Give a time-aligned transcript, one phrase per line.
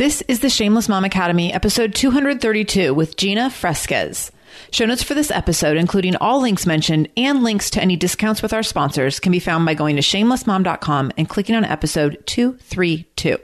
[0.00, 4.32] This is the Shameless Mom Academy, episode 232 with Gina Fresquez.
[4.72, 8.54] Show notes for this episode, including all links mentioned and links to any discounts with
[8.54, 13.36] our sponsors, can be found by going to shamelessmom.com and clicking on episode 232.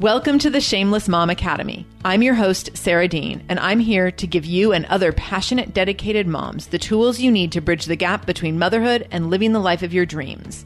[0.00, 1.86] Welcome to the Shameless Mom Academy.
[2.04, 6.26] I'm your host, Sarah Dean, and I'm here to give you and other passionate, dedicated
[6.26, 9.84] moms the tools you need to bridge the gap between motherhood and living the life
[9.84, 10.64] of your dreams.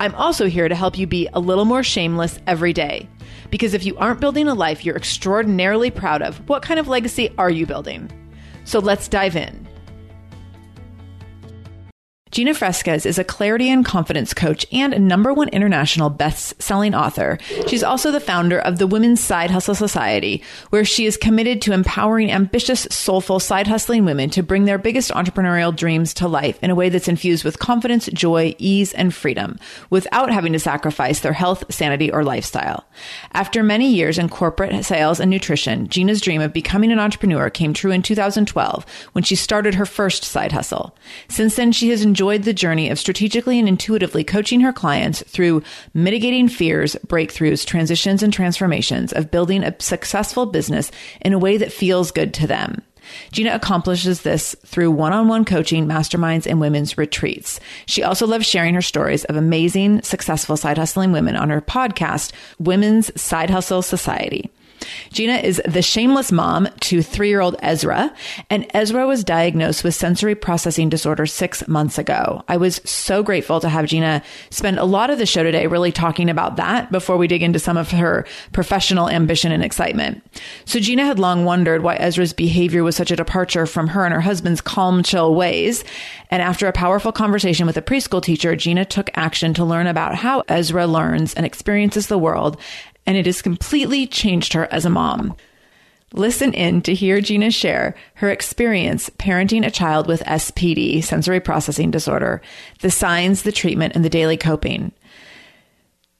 [0.00, 3.06] I'm also here to help you be a little more shameless every day.
[3.50, 7.34] Because if you aren't building a life you're extraordinarily proud of, what kind of legacy
[7.36, 8.10] are you building?
[8.64, 9.68] So let's dive in.
[12.30, 17.38] Gina Fresquez is a clarity and confidence coach and number one international best selling author.
[17.66, 21.72] She's also the founder of the Women's Side Hustle Society, where she is committed to
[21.72, 26.70] empowering ambitious, soulful side hustling women to bring their biggest entrepreneurial dreams to life in
[26.70, 29.58] a way that's infused with confidence, joy, ease, and freedom
[29.90, 32.86] without having to sacrifice their health, sanity, or lifestyle.
[33.32, 37.74] After many years in corporate sales and nutrition, Gina's dream of becoming an entrepreneur came
[37.74, 40.96] true in 2012 when she started her first side hustle.
[41.28, 45.62] Since then, she has enjoyed the journey of strategically and intuitively coaching her clients through
[45.94, 50.90] mitigating fears, breakthroughs, transitions, and transformations of building a successful business
[51.22, 52.82] in a way that feels good to them.
[53.32, 57.58] Gina accomplishes this through one on one coaching, masterminds, and women's retreats.
[57.86, 62.32] She also loves sharing her stories of amazing, successful side hustling women on her podcast,
[62.58, 64.50] Women's Side Hustle Society.
[65.12, 68.14] Gina is the shameless mom to three year old Ezra,
[68.48, 72.42] and Ezra was diagnosed with sensory processing disorder six months ago.
[72.48, 75.92] I was so grateful to have Gina spend a lot of the show today really
[75.92, 80.22] talking about that before we dig into some of her professional ambition and excitement.
[80.64, 84.14] So, Gina had long wondered why Ezra's behavior was such a departure from her and
[84.14, 85.84] her husband's calm, chill ways.
[86.30, 90.14] And after a powerful conversation with a preschool teacher, Gina took action to learn about
[90.14, 92.60] how Ezra learns and experiences the world
[93.06, 95.36] and it has completely changed her as a mom.
[96.12, 101.90] Listen in to hear Gina share her experience parenting a child with SPD, sensory processing
[101.90, 102.42] disorder,
[102.80, 104.92] the signs, the treatment, and the daily coping.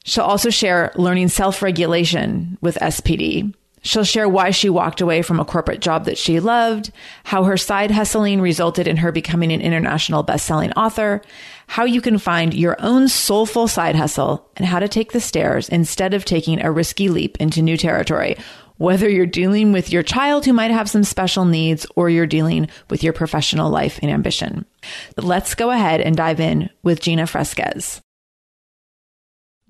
[0.04, 3.52] She'll also share learning self regulation with SPD.
[3.82, 6.90] She'll share why she walked away from a corporate job that she loved,
[7.24, 11.22] how her side hustling resulted in her becoming an international best-selling author,
[11.66, 15.68] how you can find your own soulful side hustle, and how to take the stairs
[15.68, 18.36] instead of taking a risky leap into new territory,
[18.76, 22.68] whether you're dealing with your child who might have some special needs or you're dealing
[22.88, 24.64] with your professional life and ambition.
[25.16, 28.00] Let's go ahead and dive in with Gina Fresquez.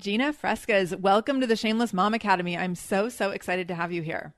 [0.00, 2.56] Gina Fresquez, welcome to the Shameless Mom Academy.
[2.56, 4.32] I'm so, so excited to have you here.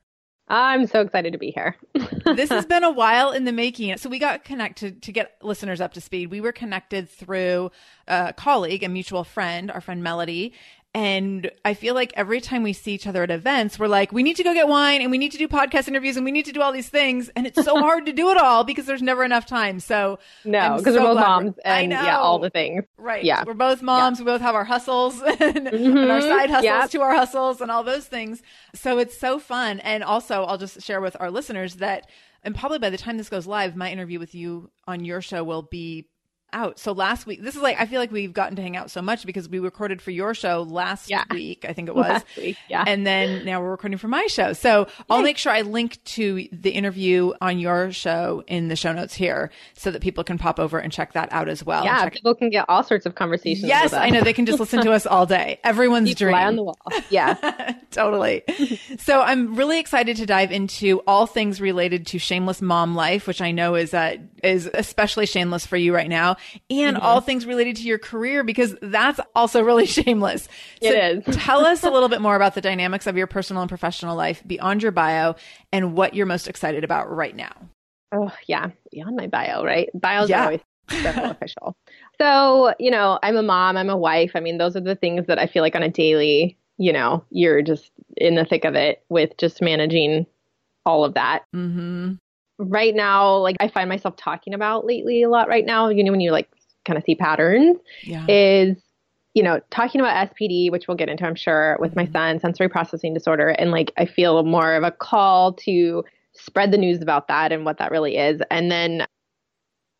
[0.48, 1.76] I'm so excited to be here.
[2.34, 3.96] this has been a while in the making.
[3.98, 6.32] So we got connected to get listeners up to speed.
[6.32, 7.70] We were connected through
[8.08, 10.52] a colleague, a mutual friend, our friend Melody.
[10.94, 14.22] And I feel like every time we see each other at events, we're like, we
[14.22, 16.44] need to go get wine and we need to do podcast interviews and we need
[16.44, 17.30] to do all these things.
[17.34, 19.80] And it's so hard to do it all because there's never enough time.
[19.80, 22.84] So no, because so we're both moms and yeah, all the things.
[22.98, 23.24] Right.
[23.24, 23.44] Yeah.
[23.46, 24.18] We're both moms.
[24.18, 24.26] Yeah.
[24.26, 25.96] We both have our hustles and, mm-hmm.
[25.96, 28.42] and our side hustles to our hustles and all those things.
[28.74, 29.80] So it's so fun.
[29.80, 32.06] And also I'll just share with our listeners that
[32.44, 35.44] and probably by the time this goes live, my interview with you on your show
[35.44, 36.08] will be
[36.52, 36.78] out.
[36.78, 39.02] So last week, this is like I feel like we've gotten to hang out so
[39.02, 41.24] much because we recorded for your show last yeah.
[41.30, 42.08] week, I think it was.
[42.08, 42.84] Last week, yeah.
[42.86, 44.52] And then now we're recording for my show.
[44.52, 48.92] So I'll make sure I link to the interview on your show in the show
[48.92, 51.84] notes here so that people can pop over and check that out as well.
[51.84, 53.66] Yeah, people can get all sorts of conversations.
[53.66, 55.60] Yes, I know they can just listen to us all day.
[55.64, 56.34] Everyone's Keep dream.
[56.34, 56.76] On the wall.
[57.10, 58.42] Yeah, totally.
[58.98, 63.40] so I'm really excited to dive into all things related to shameless mom life, which
[63.40, 66.36] I know is uh, is especially shameless for you right now
[66.70, 67.04] and mm-hmm.
[67.04, 70.44] all things related to your career because that's also really shameless.
[70.82, 71.36] So it is.
[71.36, 74.42] tell us a little bit more about the dynamics of your personal and professional life
[74.46, 75.34] beyond your bio
[75.72, 77.52] and what you're most excited about right now.
[78.14, 78.70] Oh, yeah.
[78.90, 79.88] Beyond my bio, right?
[79.94, 80.40] Bios yeah.
[80.40, 80.60] are always
[80.90, 81.74] official.
[82.20, 84.32] So, you know, I'm a mom, I'm a wife.
[84.34, 87.24] I mean, those are the things that I feel like on a daily, you know,
[87.30, 90.26] you're just in the thick of it with just managing
[90.84, 91.44] all of that.
[91.54, 92.14] Mm-hmm
[92.68, 96.10] right now, like I find myself talking about lately a lot right now, you know,
[96.10, 96.48] when you like
[96.84, 98.24] kind of see patterns, yeah.
[98.28, 98.76] is,
[99.34, 102.12] you know, talking about SPD, which we'll get into, I'm sure, with my mm-hmm.
[102.12, 103.48] son, sensory processing disorder.
[103.48, 106.04] And like I feel more of a call to
[106.34, 108.40] spread the news about that and what that really is.
[108.50, 109.06] And then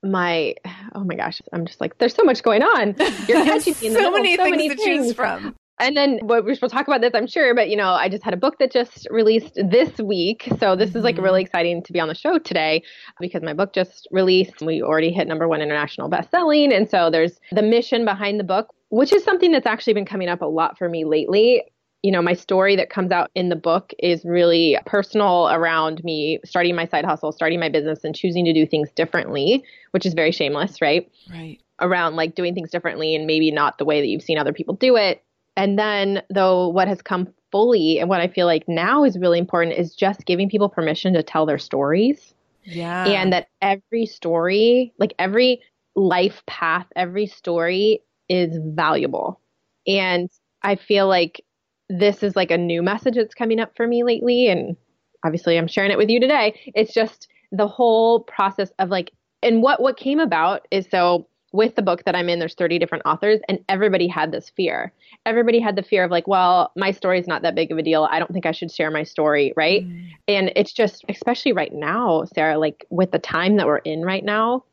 [0.02, 0.54] my
[0.94, 2.94] oh my gosh, I'm just like, there's so much going on.
[3.28, 5.06] You're catching me in the so many so things many to things.
[5.06, 8.22] choose from and then we'll talk about this, I'm sure, but you know, I just
[8.22, 10.48] had a book that just released this week.
[10.60, 10.98] So this mm-hmm.
[10.98, 11.46] is like really mm-hmm.
[11.46, 12.82] exciting to be on the show today
[13.20, 14.62] because my book just released.
[14.62, 16.72] We already hit number one international best-selling.
[16.72, 20.28] And so there's the mission behind the book, which is something that's actually been coming
[20.28, 21.64] up a lot for me lately.
[22.04, 26.40] You know, my story that comes out in the book is really personal around me
[26.44, 30.14] starting my side hustle, starting my business, and choosing to do things differently, which is
[30.14, 31.10] very shameless, right?
[31.30, 31.58] Right.
[31.80, 34.74] Around like doing things differently and maybe not the way that you've seen other people
[34.74, 35.24] do it
[35.56, 39.38] and then, though, what has come fully and what I feel like now is really
[39.38, 42.34] important is just giving people permission to tell their stories.
[42.64, 43.06] Yeah.
[43.06, 45.60] And that every story, like every
[45.94, 49.40] life path, every story is valuable.
[49.86, 50.30] And
[50.62, 51.44] I feel like
[51.88, 54.48] this is like a new message that's coming up for me lately.
[54.48, 54.76] And
[55.24, 56.58] obviously, I'm sharing it with you today.
[56.74, 59.12] It's just the whole process of like,
[59.42, 62.78] and what what came about is so with the book that I'm in, there's 30
[62.78, 64.92] different authors, and everybody had this fear.
[65.26, 67.82] Everybody had the fear of, like, well, my story is not that big of a
[67.82, 68.08] deal.
[68.10, 69.86] I don't think I should share my story, right?
[69.86, 70.10] Mm.
[70.28, 74.24] And it's just, especially right now, Sarah, like with the time that we're in right
[74.24, 74.64] now,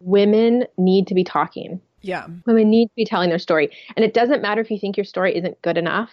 [0.00, 1.80] women need to be talking.
[2.02, 2.26] Yeah.
[2.46, 3.70] Women need to be telling their story.
[3.96, 6.12] And it doesn't matter if you think your story isn't good enough.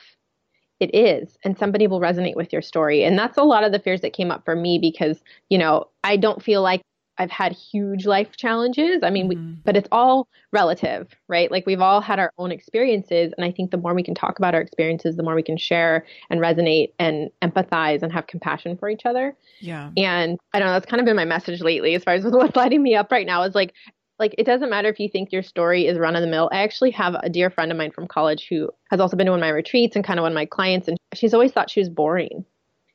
[0.82, 3.06] It is, and somebody will resonate with your story.
[3.06, 5.88] And that's a lot of the fears that came up for me because, you know,
[6.04, 6.82] I don't feel like
[7.18, 9.00] I've had huge life challenges.
[9.04, 9.50] I mean, mm-hmm.
[9.50, 11.50] we, but it's all relative, right?
[11.50, 13.34] Like we've all had our own experiences.
[13.38, 15.58] And I think the more we can talk about our experiences, the more we can
[15.58, 19.36] share and resonate and empathize and have compassion for each other.
[19.60, 19.92] Yeah.
[19.96, 22.56] And I don't know, that's kind of been my message lately as far as what's
[22.56, 23.74] lighting me up right now is like,
[24.20, 26.50] like it doesn't matter if you think your story is run of the mill.
[26.52, 29.32] I actually have a dear friend of mine from college who has also been to
[29.32, 30.88] one of my retreats and kind of one of my clients.
[30.88, 32.46] And she's always thought she was boring.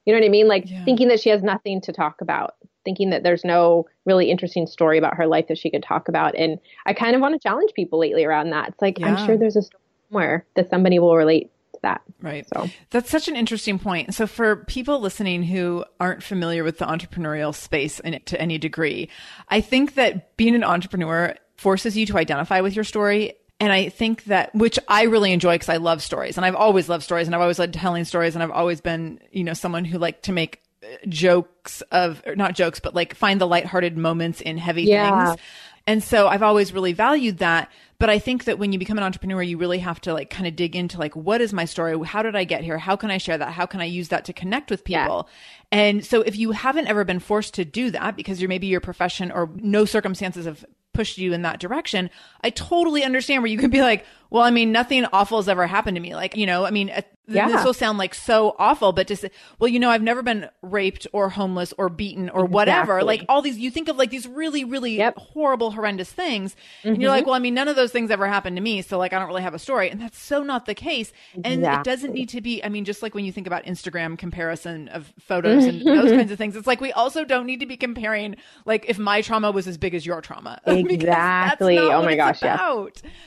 [0.06, 0.49] You know what I mean?
[0.49, 0.84] Like yeah.
[0.84, 2.55] thinking that she has nothing to talk about
[2.85, 6.35] thinking that there's no really interesting story about her life that she could talk about.
[6.35, 8.69] And I kind of want to challenge people lately around that.
[8.69, 9.09] It's like, yeah.
[9.09, 12.03] I'm sure there's a story somewhere that somebody will relate to that.
[12.21, 12.47] Right.
[12.55, 14.14] So that's such an interesting point.
[14.14, 19.09] So for people listening who aren't familiar with the entrepreneurial space in, to any degree,
[19.49, 23.90] I think that being an entrepreneur forces you to identify with your story and I
[23.90, 27.28] think that, which I really enjoy because I love stories and I've always loved stories
[27.28, 30.25] and I've always loved telling stories and I've always been, you know, someone who liked
[30.25, 30.62] to make
[31.08, 35.26] jokes of not jokes but like find the lighthearted moments in heavy yeah.
[35.26, 35.40] things
[35.87, 39.04] and so i've always really valued that but i think that when you become an
[39.04, 41.99] entrepreneur you really have to like kind of dig into like what is my story
[42.06, 44.25] how did i get here how can i share that how can i use that
[44.25, 45.28] to connect with people
[45.72, 45.78] yeah.
[45.78, 48.80] and so if you haven't ever been forced to do that because you're maybe your
[48.80, 52.08] profession or no circumstances have pushed you in that direction
[52.42, 55.66] i totally understand where you could be like well, I mean, nothing awful has ever
[55.66, 56.14] happened to me.
[56.14, 56.90] Like, you know, I mean,
[57.27, 57.49] yeah.
[57.49, 59.25] this will sound like so awful, but just,
[59.59, 62.99] well, you know, I've never been raped or homeless or beaten or whatever.
[62.99, 63.19] Exactly.
[63.19, 65.17] Like all these, you think of like these really, really yep.
[65.17, 66.55] horrible, horrendous things.
[66.81, 66.89] Mm-hmm.
[66.89, 67.31] And you're like, mm-hmm.
[67.31, 68.83] well, I mean, none of those things ever happened to me.
[68.83, 69.91] So like, I don't really have a story.
[69.91, 71.12] And that's so not the case.
[71.35, 71.81] And exactly.
[71.81, 74.89] it doesn't need to be, I mean, just like when you think about Instagram comparison
[74.89, 77.77] of photos and those kinds of things, it's like, we also don't need to be
[77.77, 80.61] comparing, like if my trauma was as big as your trauma.
[80.91, 81.79] Exactly.
[81.79, 82.43] oh my gosh.
[82.43, 82.87] Yeah.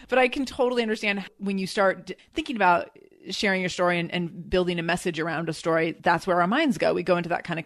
[0.09, 2.89] But I can totally understand when you start thinking about
[3.29, 6.77] sharing your story and, and building a message around a story, that's where our minds
[6.77, 6.93] go.
[6.93, 7.65] We go into that kind of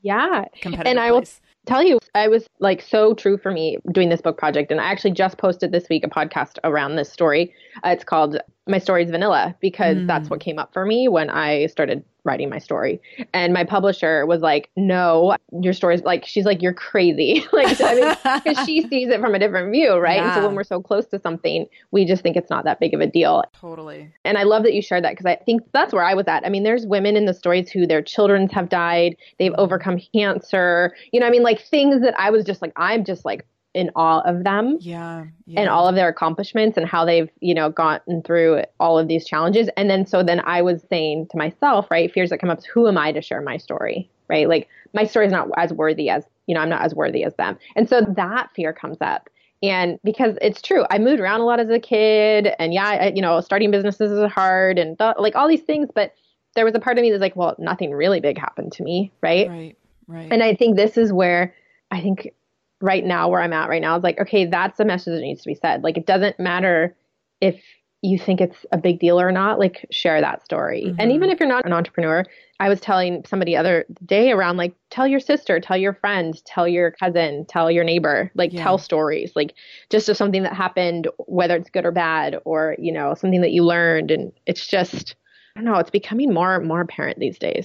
[0.00, 1.40] yeah competitive and I place.
[1.40, 4.70] will tell you, I was like so true for me doing this book project.
[4.70, 7.52] And I actually just posted this week a podcast around this story.
[7.84, 8.38] Uh, it's called
[8.68, 10.06] My Story's Vanilla because Mm.
[10.06, 13.00] that's what came up for me when I started writing my story.
[13.32, 17.42] And my publisher was like, no, your story's like, she's like, you're crazy.
[17.52, 20.20] like, I mean, because she sees it from a different view, right?
[20.20, 22.92] And so when we're so close to something, we just think it's not that big
[22.92, 23.44] of a deal.
[23.58, 24.12] totally.
[24.26, 26.44] And I love that you shared that because I think that's where I was at.
[26.44, 30.94] I mean, there's women in the stories who their children have died, they've overcome cancer.
[31.12, 33.90] You know, I mean, like things that I was just like, I'm just like in
[33.94, 35.26] awe of them Yeah.
[35.46, 35.60] yeah.
[35.60, 39.26] and all of their accomplishments and how they've, you know, gotten through all of these
[39.26, 39.68] challenges.
[39.76, 42.88] And then so then I was saying to myself, right, fears that come up, who
[42.88, 44.10] am I to share my story?
[44.28, 44.48] Right?
[44.48, 47.34] Like my story is not as worthy as, you know, I'm not as worthy as
[47.34, 47.58] them.
[47.76, 49.28] And so that fear comes up.
[49.62, 53.12] And because it's true, I moved around a lot as a kid, and yeah, I,
[53.12, 55.88] you know, starting businesses is hard, and th- like all these things.
[55.92, 56.14] But
[56.54, 59.10] there was a part of me that's like, well, nothing really big happened to me,
[59.20, 59.48] right?
[59.48, 59.76] Right.
[60.06, 60.28] Right.
[60.30, 61.54] And I think this is where
[61.90, 62.32] I think
[62.80, 65.42] right now where I'm at right now is like, okay, that's the message that needs
[65.42, 65.82] to be said.
[65.82, 66.94] Like it doesn't matter
[67.40, 67.60] if
[68.02, 70.94] you think it's a big deal or not, like share that story.
[70.98, 71.14] And Mhm.
[71.14, 72.24] even if you're not an entrepreneur,
[72.60, 76.68] I was telling somebody other day around like tell your sister, tell your friend, tell
[76.68, 78.62] your cousin, tell your neighbor, like Yeah.
[78.62, 79.54] tell stories, like
[79.90, 83.52] just of something that happened, whether it's good or bad, or you know, something that
[83.52, 84.10] you learned.
[84.12, 85.16] And it's just
[85.56, 87.64] I don't know, it's becoming more and more apparent these days.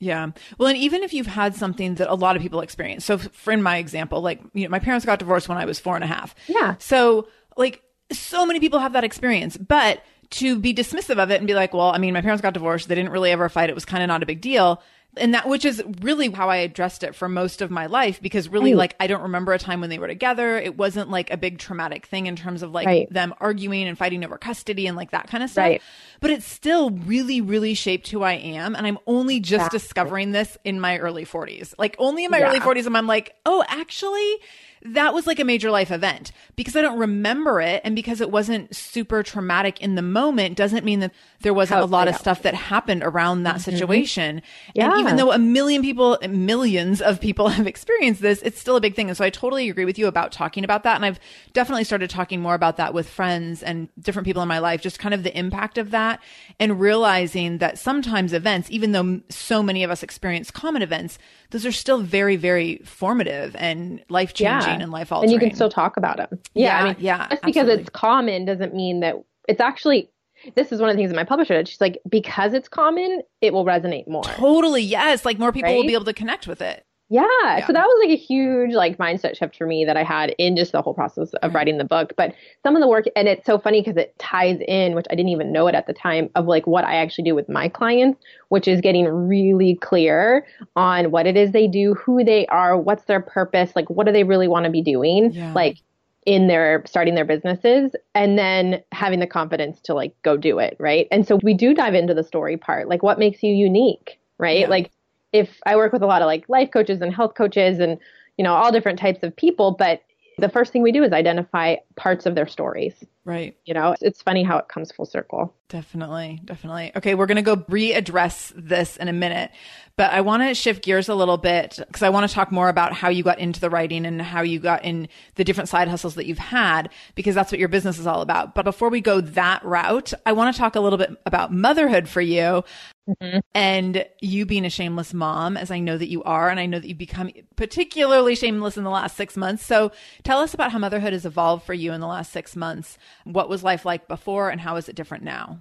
[0.00, 0.28] Yeah.
[0.58, 3.04] Well, and even if you've had something that a lot of people experience.
[3.04, 5.80] So, for in my example, like, you know, my parents got divorced when I was
[5.80, 6.34] four and a half.
[6.46, 6.76] Yeah.
[6.78, 11.46] So, like, so many people have that experience, but to be dismissive of it and
[11.46, 12.88] be like, well, I mean, my parents got divorced.
[12.88, 13.70] They didn't really ever fight.
[13.70, 14.82] It was kind of not a big deal.
[15.20, 18.48] And that, which is really how I addressed it for most of my life, because
[18.48, 18.78] really, Right.
[18.78, 20.56] like, I don't remember a time when they were together.
[20.58, 23.12] It wasn't like a big traumatic thing in terms of like Right.
[23.12, 25.64] them arguing and fighting over custody and like that kind of stuff.
[25.64, 25.82] Right.
[26.20, 28.74] But it's still really, really shaped who I am.
[28.74, 29.78] And I'm only just Exactly.
[29.78, 31.74] discovering this in my early 40s.
[31.78, 32.48] Like, only in my Yeah.
[32.48, 34.36] early 40s, am I'm like, oh, actually,
[34.82, 37.80] that was like a major life event because I don't remember it.
[37.84, 41.84] And because it wasn't super traumatic in the moment, doesn't mean that there wasn't How
[41.84, 43.70] a lot of stuff that happened around that mm-hmm.
[43.70, 44.42] situation.
[44.76, 48.80] And even though a million people, millions of people have experienced this, it's still a
[48.80, 49.08] big thing.
[49.08, 50.96] And so I totally agree with you about talking about that.
[50.96, 51.20] And I've
[51.52, 54.98] definitely started talking more about that with friends and different people in my life, just
[54.98, 56.20] kind of the impact of that
[56.60, 61.18] and realizing that sometimes events, even though so many of us experience common events,
[61.50, 65.70] those are still very, very formative and life changing and life and you can still
[65.70, 66.28] talk about them.
[66.54, 69.16] Yeah, Yeah, I mean, yeah, Just because it's common doesn't mean that
[69.48, 70.10] it's actually.
[70.54, 71.66] This is one of the things that my publisher did.
[71.66, 74.22] She's like, because it's common, it will resonate more.
[74.22, 74.82] Totally.
[74.82, 75.24] Yes.
[75.24, 76.86] Like more people will be able to connect with it.
[77.10, 77.26] Yeah.
[77.42, 77.66] Yeah.
[77.66, 80.56] So that was like a huge like mindset shift for me that I had in
[80.56, 81.60] just the whole process of Right.
[81.60, 82.12] writing the book.
[82.16, 85.14] But some of the work, and it's so funny because it ties in, which I
[85.14, 87.68] didn't even know it at the time, of like what I actually do with my
[87.68, 90.46] clients, which is getting really clear
[90.76, 94.12] on what it is they do, who they are, what's their purpose, like what do
[94.12, 95.52] they really want to be doing, Yeah.
[95.54, 95.78] like
[96.26, 100.76] in their starting their businesses, and then having the confidence to like go do it,
[100.78, 101.08] right?
[101.10, 104.60] And so we do dive into the story part, like what makes you unique, right?
[104.60, 104.68] Yeah.
[104.68, 104.90] Like
[105.32, 107.98] if I work with a lot of like life coaches and health coaches and
[108.36, 110.02] you know all different types of people, but
[110.38, 112.94] the first thing we do is identify parts of their stories.
[113.24, 113.56] Right.
[113.66, 115.52] You know, it's funny how it comes full circle.
[115.68, 116.92] Definitely, definitely.
[116.96, 119.50] Okay, we're going to go readdress this in a minute,
[119.96, 122.70] but I want to shift gears a little bit because I want to talk more
[122.70, 125.88] about how you got into the writing and how you got in the different side
[125.88, 128.54] hustles that you've had because that's what your business is all about.
[128.54, 132.08] But before we go that route, I want to talk a little bit about motherhood
[132.08, 132.64] for you
[133.08, 133.38] Mm-hmm.
[133.54, 136.78] and you being a shameless mom, as I know that you are, and I know
[136.78, 139.64] that you've become particularly shameless in the last six months.
[139.64, 139.92] So
[140.24, 142.98] tell us about how motherhood has evolved for you in the last six months.
[143.24, 145.60] What was life like before, and how is it different now?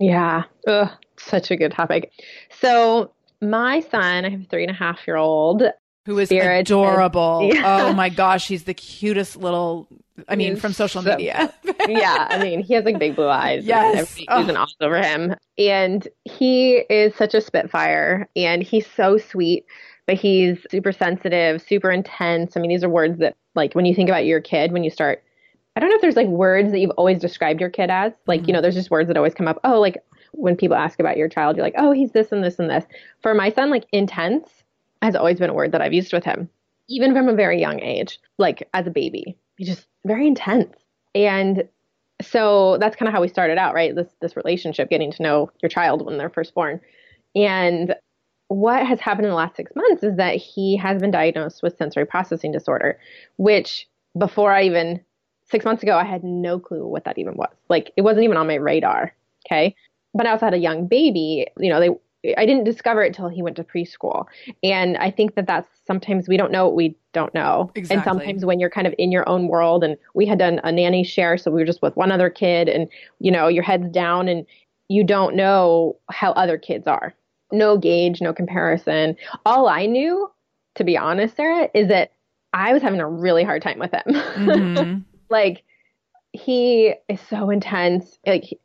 [0.00, 0.44] Yeah.
[0.66, 2.10] Ugh, such a good topic.
[2.60, 5.62] So my son, I have a three and a half year old.
[6.10, 6.66] Who is Spirited.
[6.66, 7.48] adorable.
[7.54, 7.84] Yeah.
[7.88, 9.86] Oh my gosh, he's the cutest little,
[10.28, 11.54] I mean, He's from social so media.
[11.88, 13.64] yeah, I mean, he has like big blue eyes.
[13.64, 13.84] Yes.
[13.84, 15.36] And everybody oohs and ahs over him.
[15.56, 19.66] And he is such a spitfire and he's so sweet,
[20.06, 22.56] but he's super sensitive, super intense.
[22.56, 24.90] I mean, these are words that, like, when you think about your kid, when you
[24.90, 25.22] start,
[25.76, 28.12] I don't know if there's like words that you've always described your kid as.
[28.26, 28.54] Like, you mm-hmm.
[28.54, 29.60] know, there's just words that always come up.
[29.62, 30.02] Oh, like
[30.32, 32.84] when people ask about your child, you're like, oh, he's this and this and this.
[33.22, 34.59] For my son, like, intense
[35.02, 36.48] has always been a word that I've used with him,
[36.88, 39.36] even from a very young age, like as a baby.
[39.56, 40.74] He's just very intense.
[41.14, 41.68] And
[42.22, 43.94] so that's kind of how we started out, right?
[43.94, 46.80] This this relationship, getting to know your child when they're first born.
[47.34, 47.94] And
[48.48, 51.78] what has happened in the last six months is that he has been diagnosed with
[51.78, 52.98] sensory processing disorder,
[53.36, 53.88] which
[54.18, 55.00] before I even
[55.50, 57.54] six months ago, I had no clue what that even was.
[57.68, 59.14] Like it wasn't even on my radar.
[59.46, 59.74] Okay.
[60.12, 61.46] but I also had a young baby.
[61.58, 61.90] You know, they
[62.36, 64.26] I didn't discover it till he went to preschool.
[64.62, 67.70] And I think that that's sometimes we don't know what we don't know.
[67.74, 67.96] Exactly.
[67.96, 70.70] And sometimes when you're kind of in your own world and we had done a
[70.70, 72.88] nanny share, so we were just with one other kid and,
[73.20, 74.46] you know, your head's down and
[74.88, 77.14] you don't know how other kids are.
[77.52, 79.16] No gauge, no comparison.
[79.46, 80.30] All I knew,
[80.74, 82.12] to be honest, Sarah, is that
[82.52, 84.02] I was having a really hard time with him.
[84.40, 84.98] Mm-hmm.
[85.30, 85.62] like,
[86.32, 88.18] he is so intense.
[88.26, 88.58] Like,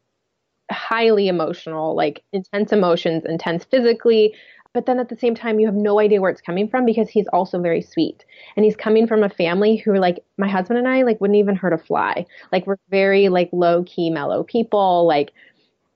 [0.72, 4.34] highly emotional, like intense emotions, intense physically.
[4.74, 7.08] But then at the same time, you have no idea where it's coming from because
[7.08, 8.26] he's also very sweet.
[8.58, 11.38] And he's coming from a family who, are like, my husband and I, like, wouldn't
[11.38, 12.26] even hurt a fly.
[12.52, 15.08] Like, we're very, like, low key, mellow people.
[15.08, 15.32] Like,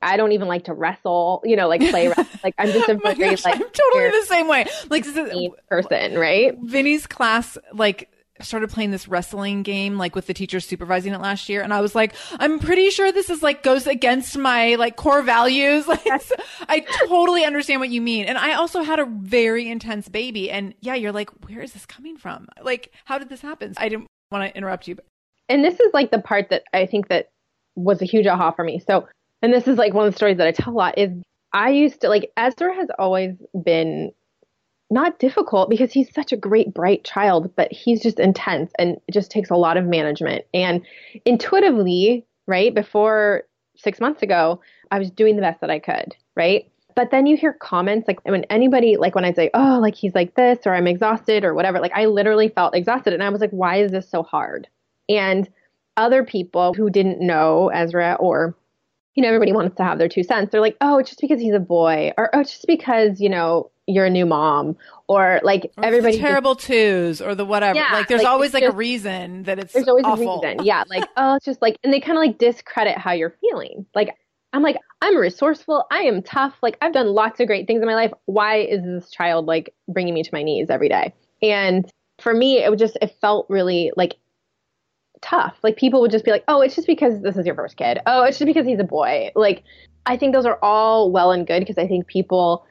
[0.01, 2.07] I don't even like to wrestle, you know, like play.
[2.41, 4.65] Like I'm just a very gosh, like I'm totally the same way.
[4.89, 6.57] Like this is, person, right?
[6.63, 8.09] Vinny's class, like
[8.41, 11.81] started playing this wrestling game like with the teacher supervising it last year and I
[11.81, 15.85] was like I'm pretty sure this is like goes against my like core values.
[15.99, 16.21] Like
[16.67, 20.73] I totally understand what you mean and I also had a very intense baby and
[20.81, 22.47] yeah you're like where is this coming from?
[22.61, 23.73] Like how did this happen?
[23.77, 25.05] I didn't want to interrupt you but
[25.49, 27.29] and this is like the part that I think that
[27.75, 28.79] was a huge aha for me.
[28.79, 29.07] So
[29.41, 31.11] and this is like one of the stories that I tell a lot is
[31.53, 34.11] I used to like Ezra has always been
[34.89, 39.11] not difficult because he's such a great, bright child, but he's just intense and it
[39.11, 40.45] just takes a lot of management.
[40.53, 40.85] And
[41.25, 43.43] intuitively, right, before
[43.75, 46.71] six months ago, I was doing the best that I could, right?
[46.95, 50.15] But then you hear comments like when anybody, like when I say, oh, like he's
[50.15, 53.13] like this or I'm exhausted or whatever, like I literally felt exhausted.
[53.13, 54.67] And I was like, why is this so hard?
[55.07, 55.47] And
[55.97, 58.55] other people who didn't know Ezra or
[59.15, 60.49] you know, everybody wants to have their two cents.
[60.49, 63.27] They're like, oh, it's just because he's a boy, or oh, it's just because, you
[63.27, 64.77] know, you're a new mom
[65.07, 67.77] or like or everybody terrible just, twos or the whatever.
[67.77, 70.41] Yeah, like there's like, always like just, a reason that it's there's always awful.
[70.41, 70.65] a reason.
[70.65, 73.85] yeah like oh it's just like and they kind of like discredit how you're feeling.
[73.95, 74.15] Like
[74.53, 75.85] i'm like i'm resourceful.
[75.91, 76.55] I am tough.
[76.61, 78.11] Like i've done lots of great things in my life.
[78.25, 81.13] Why is this child like bringing me to my knees every day?
[81.41, 81.89] And
[82.21, 84.17] for me it would just it felt really like
[85.21, 85.57] tough.
[85.63, 87.99] Like people would just be like oh it's just because this is your first kid.
[88.05, 89.31] Oh it's just because he's a boy.
[89.35, 89.63] Like
[90.05, 92.65] i think those are all well and good because i think people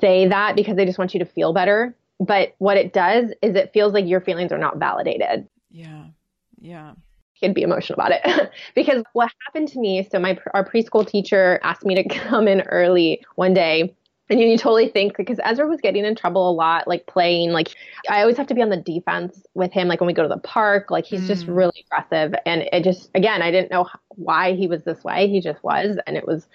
[0.00, 1.94] say that because they just want you to feel better.
[2.18, 5.48] But what it does is it feels like your feelings are not validated.
[5.70, 6.04] Yeah.
[6.60, 6.92] Yeah.
[7.40, 10.08] Can be emotional about it because what happened to me.
[10.10, 13.94] So my our preschool teacher asked me to come in early one day
[14.28, 17.52] and you, you totally think because Ezra was getting in trouble a lot, like playing,
[17.52, 17.68] like
[18.08, 19.86] I always have to be on the defense with him.
[19.88, 21.26] Like when we go to the park, like he's mm.
[21.26, 22.34] just really aggressive.
[22.44, 25.28] And it just, again, I didn't know why he was this way.
[25.28, 25.98] He just was.
[26.06, 26.48] And it was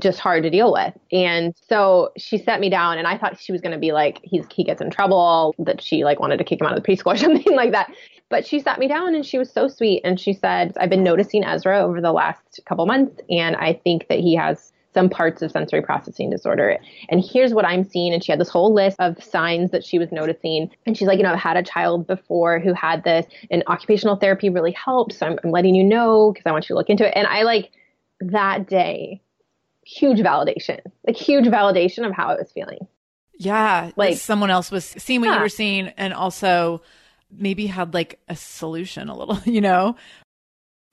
[0.00, 0.94] just hard to deal with.
[1.10, 4.20] And so she set me down and I thought she was going to be like,
[4.22, 6.86] he's, he gets in trouble, that she like wanted to kick him out of the
[6.86, 7.90] preschool or something like that.
[8.28, 10.02] But she sat me down and she was so sweet.
[10.04, 13.20] And she said, I've been noticing Ezra over the last couple months.
[13.30, 16.78] And I think that he has some parts of sensory processing disorder.
[17.10, 18.14] And here's what I'm seeing.
[18.14, 20.70] And she had this whole list of signs that she was noticing.
[20.86, 24.16] And she's like, you know, I've had a child before who had this, and occupational
[24.16, 25.18] therapy really helps.
[25.18, 27.12] So I'm, I'm letting you know because I want you to look into it.
[27.14, 27.72] And I like
[28.20, 29.20] that day
[29.86, 32.86] huge validation, like huge validation of how I was feeling.
[33.38, 33.90] Yeah.
[33.96, 35.36] Like someone else was seeing what yeah.
[35.36, 36.82] you were seeing and also
[37.30, 39.96] maybe had like a solution a little, you know,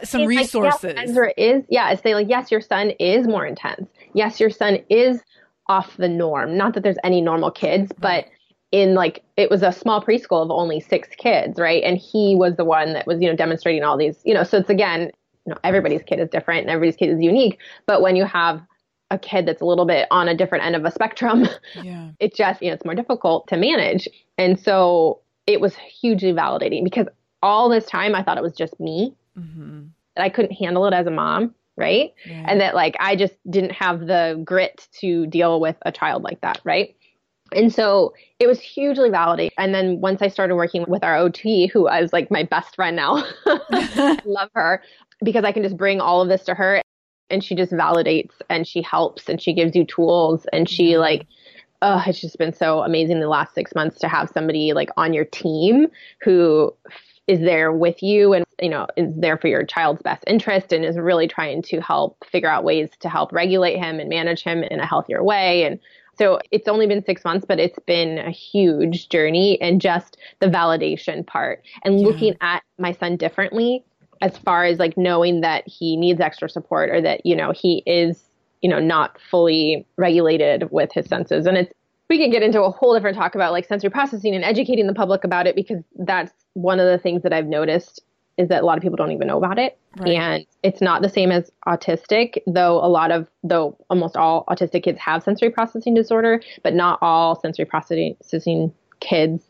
[0.03, 0.83] some it's resources.
[0.83, 3.89] Like, yes, Ezra is, yeah, say like, yes, your son is more intense.
[4.13, 5.21] Yes, your son is
[5.67, 6.57] off the norm.
[6.57, 8.25] Not that there's any normal kids, but
[8.71, 11.83] in like it was a small preschool of only six kids, right?
[11.83, 14.57] And he was the one that was, you know, demonstrating all these, you know, so
[14.57, 15.11] it's again,
[15.45, 17.59] you know, everybody's kid is different and everybody's kid is unique.
[17.85, 18.61] But when you have
[19.13, 21.47] a kid that's a little bit on a different end of a spectrum,
[21.81, 22.09] yeah.
[22.19, 24.07] it just, you know, it's more difficult to manage.
[24.37, 27.07] And so it was hugely validating because
[27.41, 29.15] all this time I thought it was just me.
[29.37, 29.83] Mm-hmm.
[30.15, 32.13] That I couldn't handle it as a mom, right?
[32.23, 32.45] Yeah.
[32.47, 36.39] And that like I just didn't have the grit to deal with a child like
[36.41, 36.95] that, right?
[37.51, 39.51] And so it was hugely validating.
[39.57, 42.95] And then once I started working with our OT, who is like my best friend
[42.95, 44.83] now, I love her
[45.23, 46.83] because I can just bring all of this to her
[47.33, 51.25] and she just validates and she helps and she gives you tools and she like
[51.81, 55.13] oh it's just been so amazing the last six months to have somebody like on
[55.13, 55.87] your team
[56.21, 56.73] who
[57.27, 60.85] is there with you and you know is there for your child's best interest and
[60.85, 64.63] is really trying to help figure out ways to help regulate him and manage him
[64.63, 65.79] in a healthier way and
[66.15, 70.47] so it's only been six months, but it's been a huge journey and just the
[70.47, 72.05] validation part and yeah.
[72.05, 73.83] looking at my son differently
[74.23, 77.83] as far as like knowing that he needs extra support or that you know he
[77.85, 78.23] is
[78.61, 81.73] you know not fully regulated with his senses and it's
[82.09, 84.93] we can get into a whole different talk about like sensory processing and educating the
[84.93, 88.01] public about it because that's one of the things that I've noticed
[88.37, 89.77] is that a lot of people don't even know about it.
[89.97, 90.09] Right.
[90.09, 94.83] And it's not the same as autistic, though a lot of, though almost all autistic
[94.83, 99.43] kids have sensory processing disorder, but not all sensory processing kids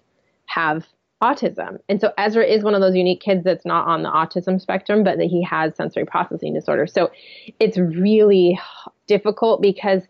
[0.48, 0.86] have
[1.24, 1.78] autism.
[1.88, 5.04] And so Ezra is one of those unique kids that's not on the autism spectrum,
[5.04, 6.86] but that he has sensory processing disorder.
[6.86, 7.12] So
[7.60, 8.60] it's really
[9.08, 10.02] difficult because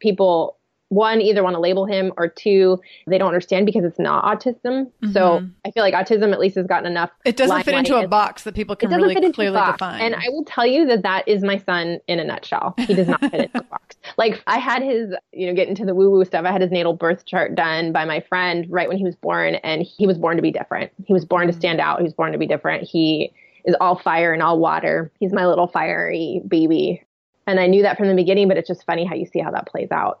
[0.00, 0.57] people
[0.88, 4.86] one either want to label him or two they don't understand because it's not autism.
[4.86, 5.12] Mm-hmm.
[5.12, 8.08] so i feel like autism at least has gotten enough it doesn't fit into a
[8.08, 10.00] box that people can really clearly define.
[10.00, 12.74] And i will tell you that that is my son in a nutshell.
[12.78, 13.96] He does not fit into a box.
[14.16, 16.44] Like i had his you know get into the woo woo stuff.
[16.44, 19.56] I had his natal birth chart done by my friend right when he was born
[19.56, 20.90] and he was born to be different.
[21.04, 21.60] He was born to mm-hmm.
[21.60, 21.98] stand out.
[21.98, 22.88] He was born to be different.
[22.88, 23.32] He
[23.64, 25.12] is all fire and all water.
[25.20, 27.02] He's my little fiery baby.
[27.46, 29.50] And i knew that from the beginning but it's just funny how you see how
[29.50, 30.20] that plays out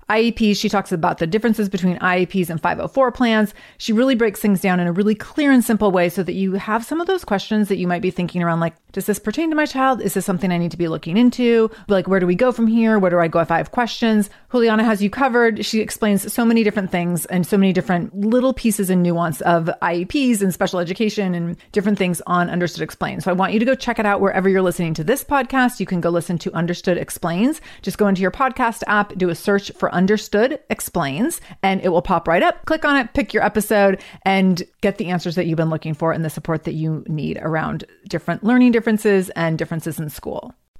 [0.11, 3.53] IEPs, she talks about the differences between IEPs and 504 plans.
[3.77, 6.53] She really breaks things down in a really clear and simple way so that you
[6.53, 9.49] have some of those questions that you might be thinking around like, does this pertain
[9.49, 10.01] to my child?
[10.01, 11.71] Is this something I need to be looking into?
[11.87, 12.99] Like, where do we go from here?
[12.99, 14.29] Where do I go if I have questions?
[14.51, 15.65] Juliana has you covered.
[15.65, 19.69] She explains so many different things and so many different little pieces and nuance of
[19.81, 23.23] IEPs and special education and different things on Understood Explains.
[23.23, 25.79] So I want you to go check it out wherever you're listening to this podcast.
[25.79, 27.61] You can go listen to Understood Explains.
[27.81, 32.01] Just go into your podcast app, do a search for Understood Explains, and it will
[32.01, 32.65] pop right up.
[32.65, 36.11] Click on it, pick your episode, and get the answers that you've been looking for
[36.11, 40.53] and the support that you need around different learning differences and differences in school.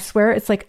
[0.00, 0.68] swear it's like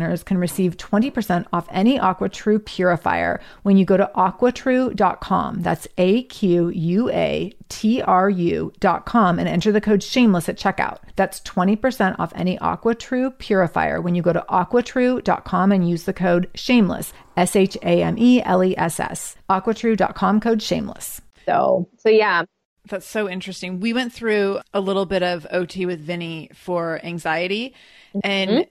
[0.00, 5.62] listeners can receive 20% off any AquaTrue purifier when you go to aquatrue.com.
[5.62, 10.98] That's A Q U A T R U.com and enter the code shameless at checkout.
[11.16, 16.48] That's 20% off any AquaTrue purifier when you go to aquatrue.com and use the code
[16.54, 19.36] shameless, S H A M E L E S S.
[19.48, 21.20] Aquatrue.com code shameless.
[21.46, 22.44] So, so yeah,
[22.88, 23.80] that's so interesting.
[23.80, 27.74] We went through a little bit of OT with Vinny for anxiety,
[28.14, 28.20] mm-hmm.
[28.24, 28.66] and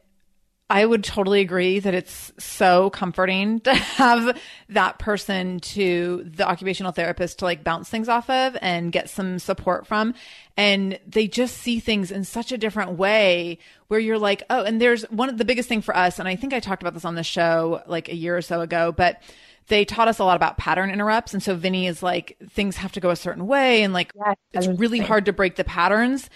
[0.71, 6.91] I would totally agree that it's so comforting to have that person to the occupational
[6.91, 10.13] therapist to like bounce things off of and get some support from.
[10.55, 14.79] And they just see things in such a different way where you're like, oh, and
[14.79, 16.19] there's one of the biggest thing for us.
[16.19, 18.61] And I think I talked about this on the show like a year or so
[18.61, 19.23] ago, but
[19.69, 21.33] they taught us a lot about pattern interrupts.
[21.33, 23.81] And so Vinny is like, things have to go a certain way.
[23.81, 26.29] And like, yes, it's really hard to break the patterns.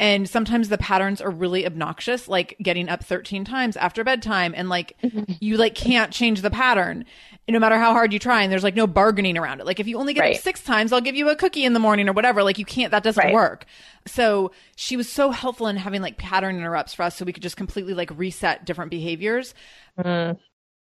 [0.00, 4.70] And sometimes the patterns are really obnoxious, like getting up 13 times after bedtime and
[4.70, 4.96] like
[5.40, 7.04] you like can't change the pattern
[7.46, 9.66] no matter how hard you try and there's like no bargaining around it.
[9.66, 10.36] Like if you only get Right.
[10.36, 12.42] up 6 times, I'll give you a cookie in the morning or whatever.
[12.42, 13.34] Like you can't that doesn't Right.
[13.34, 13.66] work.
[14.06, 17.42] So she was so helpful in having like pattern interrupts for us so we could
[17.42, 19.52] just completely like reset different behaviors.
[19.98, 20.38] Mm.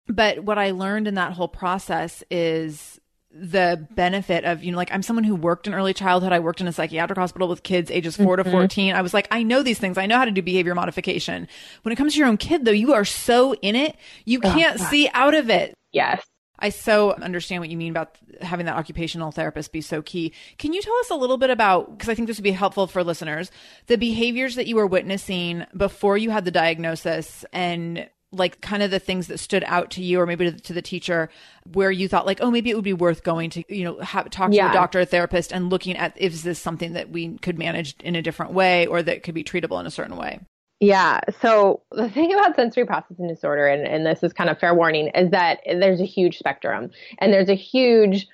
[0.06, 4.92] But what I learned in that whole process is the benefit of, you know, like
[4.92, 6.32] I'm someone who worked in early childhood.
[6.32, 8.52] I worked in a psychiatric hospital with kids ages 4 to mm-hmm.
[8.52, 8.94] 14.
[8.94, 9.98] I was like, I know these things.
[9.98, 11.46] I know how to do behavior modification.
[11.82, 14.52] When it comes to your own kid though, you are so in it, you oh,
[14.52, 15.74] can't see out of it.
[15.92, 16.24] Yes.
[16.58, 20.32] I so understand what you mean about having that occupational therapist be so key.
[20.58, 22.86] Can you tell us a little bit about, because I think this would be helpful
[22.86, 23.50] for listeners,
[23.86, 28.90] the behaviors that you were witnessing before you had the diagnosis and like kind of
[28.90, 31.30] the things that stood out to you or maybe to, to the teacher
[31.72, 34.28] where you thought like, oh, maybe it would be worth going to, you know, have,
[34.30, 37.58] talk to a doctor or therapist and looking at is this something that we could
[37.58, 40.40] manage in a different way or that could be treatable in a certain way.
[40.80, 41.20] Yeah.
[41.40, 45.08] So the thing about sensory processing disorder, and, and this is kind of fair warning,
[45.08, 48.28] is that there's a huge spectrum and there's a huge,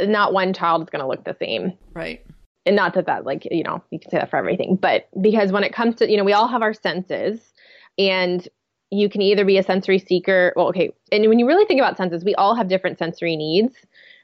[0.00, 1.72] not one child is going to look the same.
[1.92, 2.24] Right.
[2.64, 5.50] And not that that, like, you know, you can say that for everything, but because
[5.50, 7.40] when it comes to, you know, we all have our senses
[7.98, 8.48] and
[8.92, 10.52] you can either be a sensory seeker.
[10.54, 10.90] Well, okay.
[11.10, 13.74] And when you really think about senses, we all have different sensory needs.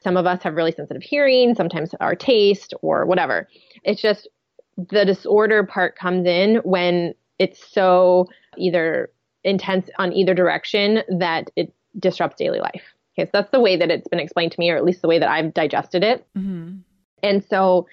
[0.03, 3.47] Some of us have really sensitive hearing, sometimes our taste or whatever.
[3.83, 4.29] It's just
[4.77, 8.27] the disorder part comes in when it's so
[8.57, 9.09] either
[9.43, 12.83] intense on either direction that it disrupts daily life.
[13.17, 15.07] Okay, so that's the way that it's been explained to me, or at least the
[15.07, 16.27] way that I've digested it.
[16.37, 16.77] Mm-hmm.
[17.23, 17.87] And so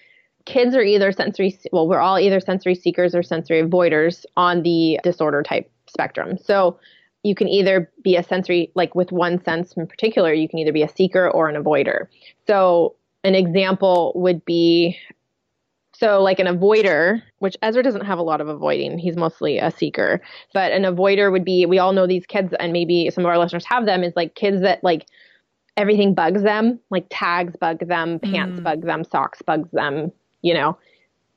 [0.44, 5.00] kids are either sensory, well, we're all either sensory seekers or sensory avoiders on the
[5.02, 6.38] disorder type spectrum.
[6.38, 6.78] So
[7.22, 10.72] you can either be a sensory, like with one sense in particular, you can either
[10.72, 12.06] be a seeker or an avoider.
[12.46, 14.96] So an example would be
[15.98, 19.70] so, like an avoider, which Ezra doesn't have a lot of avoiding, he's mostly a
[19.70, 20.20] seeker.
[20.52, 23.38] But an avoider would be, we all know these kids, and maybe some of our
[23.38, 25.06] listeners have them, is like kids that like
[25.78, 28.62] everything bugs them, like tags bug them, pants Mm.
[28.62, 30.76] bug them, socks bugs them, you know.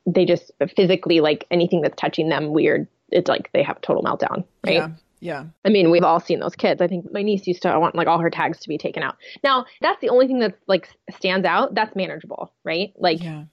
[0.05, 4.03] They just physically, like anything that's touching them weird, it's like they have a total
[4.03, 4.75] meltdown, right?
[4.75, 4.89] Yeah.
[5.21, 5.43] Yeah.
[5.65, 6.81] I mean, we've all seen those kids.
[6.81, 9.17] I think my niece used to want like all her tags to be taken out.
[9.43, 11.75] Now, that's the only thing that's like stands out.
[11.75, 12.93] That's manageable, right?
[12.97, 13.43] Like Yeah.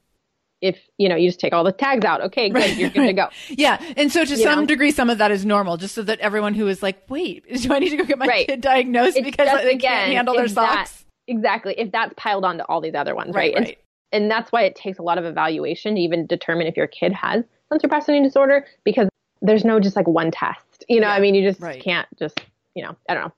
[0.60, 3.06] if you know you just take all the tags out okay good Right, you're good
[3.08, 3.82] to go Yeah.
[3.96, 4.66] And so to You some know?
[4.66, 7.72] degree, some of that is normal, just so that everyone who is like, wait, do
[7.74, 8.46] I need to go get my Right.
[8.46, 11.04] kid diagnosed It's because just, they again, can't handle their that- socks?
[11.28, 13.78] exactly if that's piled onto all these other ones Right, right, And- right.
[14.12, 17.12] And, that's why it takes a lot of evaluation to even determine if your kid
[17.12, 17.42] has
[17.72, 19.08] sensory processing disorder because
[19.42, 20.84] there's no just like one test.
[20.88, 21.82] You know Yeah, i mean you just right.
[21.82, 22.40] can't just
[22.74, 23.32] you know i don't know.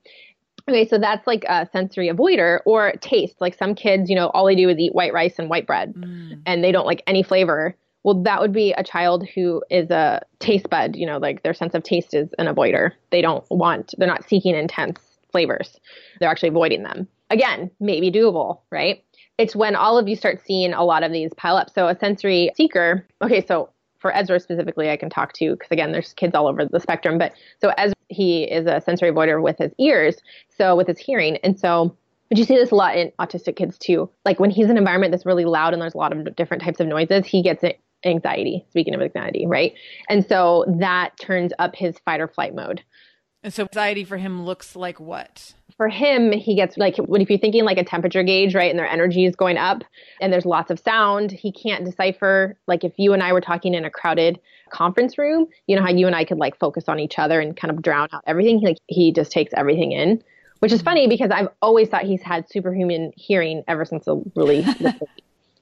[0.67, 3.41] Okay so that's like a sensory avoider or taste.
[3.41, 5.93] Like some kids you know all they do is eat white rice and white bread
[5.95, 6.41] Mm.
[6.45, 7.75] and they don't like any flavor.
[8.03, 11.53] Well that would be a child who is a taste bud you know like their
[11.53, 12.91] sense of taste is an avoider.
[13.11, 14.99] They don't want they're not seeking intense
[15.31, 15.79] flavors.
[16.19, 17.07] They're actually avoiding them.
[17.29, 19.03] Again maybe doable right?
[19.37, 21.97] It's when all of you start seeing a lot of these pile up so a
[21.97, 26.33] sensory seeker okay so for Ezra specifically, I can talk to because again, there's kids
[26.35, 27.17] all over the spectrum.
[27.17, 30.17] But so Ezra, he is a sensory avoider with his ears,
[30.49, 31.95] so with his hearing, and so
[32.29, 34.09] but you see this a lot in autistic kids too.
[34.23, 36.61] Like when he's in an environment that's really loud and there's a lot of different
[36.61, 37.63] types of noises, he gets
[38.05, 38.65] anxiety.
[38.69, 39.73] Speaking of anxiety, right?
[40.09, 42.83] And so that turns up his fight or flight mode.
[43.41, 45.55] And so anxiety for him looks like what?
[45.79, 48.69] For him, he gets like what if you're thinking like a temperature gauge, right?
[48.69, 49.81] And their energy is going up
[50.19, 51.31] and there's lots of sound.
[51.31, 55.47] He can't decipher like if you and I were talking in a crowded conference room,
[55.67, 57.81] you know how you and I could like focus on each other and kind of
[57.81, 58.59] drown out everything.
[58.59, 60.21] He, like he just takes everything in.
[60.59, 60.85] Which is mm-hmm.
[60.89, 65.07] funny because I've always thought he's had superhuman hearing ever since a really little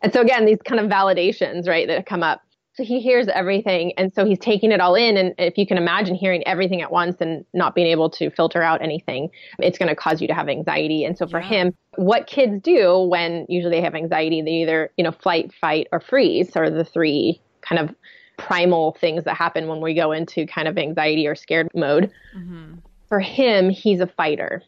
[0.01, 2.41] And so again, these kind of validations, right, that come up.
[2.77, 5.17] So he hears everything, and so he's taking it all in.
[5.17, 8.61] And if you can imagine hearing everything at once and not being able to filter
[8.61, 11.03] out anything, it's going to cause you to have anxiety.
[11.03, 11.47] And so for Yeah.
[11.47, 15.87] him, what kids do when usually they have anxiety, they either you know flight, fight,
[15.91, 17.95] or freeze are the three kind of
[18.37, 22.11] primal things that happen when we go into kind of anxiety or scared mode.
[22.37, 22.75] Mm-hmm.
[23.09, 24.61] For him, he's a fighter.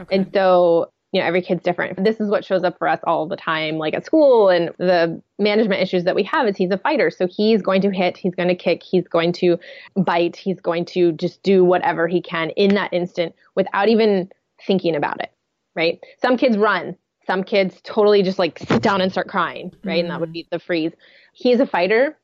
[0.00, 0.16] Okay.
[0.16, 2.02] And so, you know, every kid's different.
[2.02, 5.22] This is what shows up for us all the time, like at school and the
[5.38, 7.10] management issues that we have is he's a fighter.
[7.10, 9.58] So he's going to hit, he's going to kick, he's going to
[9.94, 14.30] bite, he's going to just do whatever he can in that instant without even
[14.66, 15.30] thinking about it.
[15.74, 16.00] Right.
[16.20, 16.96] Some kids run.
[17.26, 19.72] Some kids totally just like sit down and start crying.
[19.84, 20.00] Right.
[20.00, 20.32] And that would mm-hmm.
[20.32, 20.92] be the freeze.
[21.34, 22.16] He's a fighter.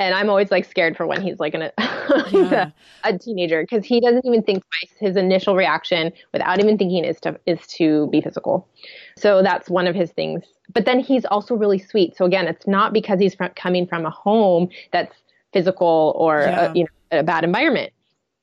[0.00, 1.70] And I'm always like scared for when he's like an,
[2.26, 2.70] he's Yeah.
[3.04, 4.92] a, a teenager because he doesn't even think twice.
[4.98, 8.68] His initial reaction, without even thinking, is to is to be physical.
[9.16, 10.42] So that's one of his things.
[10.72, 12.16] But then he's also really sweet.
[12.16, 15.14] So again, it's not because he's fr- coming from a home that's
[15.52, 16.70] physical or uh, Yeah.
[16.72, 17.92] a, you know, a bad environment.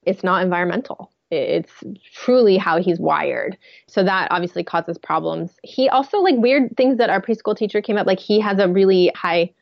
[0.04, 1.12] It's not environmental.
[1.32, 1.72] It's
[2.14, 3.58] truly how he's wired.
[3.88, 5.52] So that obviously causes problems.
[5.64, 8.68] He also like weird things that our preschool teacher came up like he has a
[8.70, 9.54] really high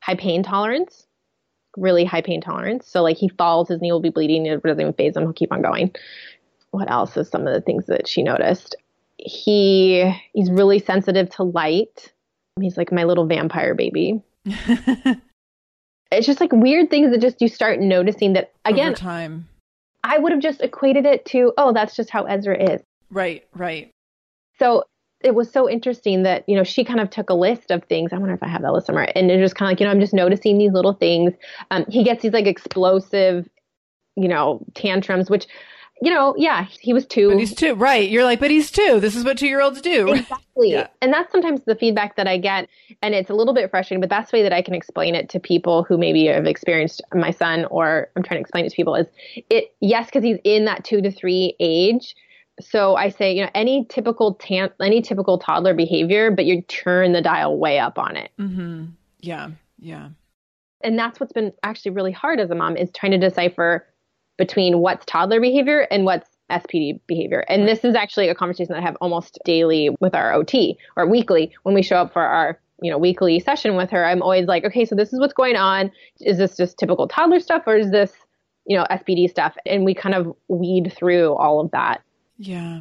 [0.00, 1.05] high pain tolerance.
[1.76, 2.88] Really high pain tolerance.
[2.88, 5.32] So like he falls, his knee will be bleeding, it doesn't even faze him, he'll
[5.32, 5.94] keep on going.
[6.70, 8.74] What else is some of the things that she noticed?
[9.18, 12.12] He he's really sensitive to light.
[12.60, 14.22] He's like my little vampire baby.
[16.12, 19.48] It's just like weird things that just you start noticing that again, Over time.
[20.04, 22.80] I would have just equated it to, oh, that's just how Ezra is.
[23.10, 23.90] Right, right.
[24.58, 24.84] So
[25.22, 28.12] it was so interesting that, you know, she kind of took a list of things.
[28.12, 29.10] I wonder if I have that list somewhere.
[29.14, 31.32] And it just kind of like, you know, I'm just noticing these little things.
[31.70, 33.48] Um, he gets these like explosive,
[34.16, 35.46] you know, tantrums, which,
[36.02, 37.30] you know, yeah, he was two.
[37.30, 38.08] But he's two, right?
[38.08, 39.00] You're like, but he's two.
[39.00, 40.14] This is what two year olds do.
[40.56, 40.72] Exactly.
[40.72, 40.86] Yeah.
[41.02, 42.68] And that's sometimes the feedback that I get.
[43.02, 45.28] And it's a little bit frustrating, but that's the way that I can explain it
[45.30, 48.76] to people who maybe have experienced my son or I'm trying to explain it to
[48.76, 49.06] people is
[49.50, 52.14] it, yes, because he's in that two to three age.
[52.60, 57.12] So I say, you know, any typical tan- any typical toddler behavior, but you turn
[57.12, 58.30] the dial way up on it.
[58.38, 58.86] Mm-hmm.
[59.20, 60.08] Yeah, yeah.
[60.82, 63.86] And that's what's been actually really hard as a mom is trying to decipher
[64.38, 67.44] between what's toddler behavior and what's SPD behavior.
[67.48, 71.06] And this is actually a conversation that I have almost daily with our OT or
[71.06, 74.04] weekly when we show up for our you know weekly session with her.
[74.04, 75.90] I'm always like, okay, so this is what's going on.
[76.20, 78.12] Is this just typical toddler stuff or is this
[78.66, 79.56] you know SPD stuff?
[79.66, 82.02] And we kind of weed through all of that.
[82.38, 82.80] Yeah.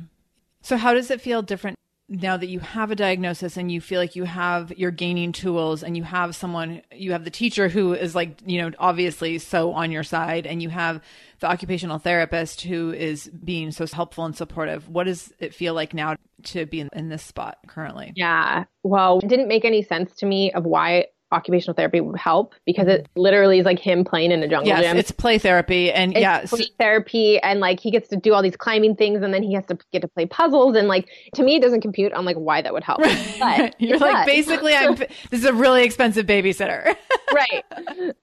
[0.61, 3.99] So how does it feel different now that you have a diagnosis and you feel
[3.99, 7.93] like you have you're gaining tools and you have someone you have the teacher who
[7.93, 11.01] is like, you know, obviously so on your side and you have
[11.39, 14.87] the occupational therapist who is being so helpful and supportive.
[14.87, 18.13] What does it feel like now to be in, in this spot currently?
[18.15, 18.65] Yeah.
[18.83, 22.87] Well, it didn't make any sense to me of why occupational therapy would help because
[22.87, 23.21] it mm-hmm.
[23.21, 24.97] literally is like him playing in a jungle Yes, gym.
[24.97, 26.49] it's play therapy and it's yes.
[26.49, 29.53] play therapy and like he gets to do all these climbing things and then he
[29.53, 32.37] has to get to play puzzles and like to me it doesn't compute on like
[32.37, 33.01] why that would help
[33.39, 34.25] but You're like does.
[34.25, 36.95] basically I'm this is a really expensive babysitter.
[37.33, 37.65] right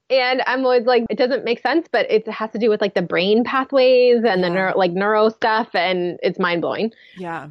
[0.08, 2.94] and i'm always like it doesn't make sense but it has to do with like
[2.94, 7.48] the brain pathways and the neuro like neuro stuff and it's mind-blowing yeah.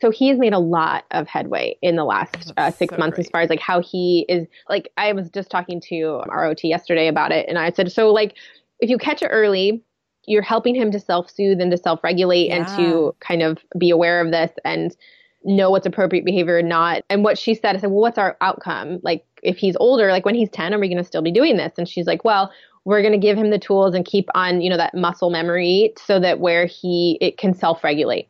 [0.00, 3.18] So he has made a lot of headway in the last uh, six so months
[3.18, 7.08] as far as like how he is like i was just talking to rot yesterday
[7.08, 8.36] about it and i said so like
[8.80, 9.82] if you catch it early
[10.26, 14.32] you're helping him to self-soothe and to self-regulate and to kind of be aware of
[14.32, 14.96] this and
[15.44, 17.02] know what's appropriate behavior or not.
[17.08, 18.98] And what she said i said well what's our outcome?
[19.02, 21.56] Like if he's older like when he's 10 are we going to still be doing
[21.56, 21.72] this?
[21.78, 22.52] And she's like well
[22.84, 25.92] we're going to give him the tools and keep on you know that muscle memory
[25.96, 28.28] so that where he it can self-regulate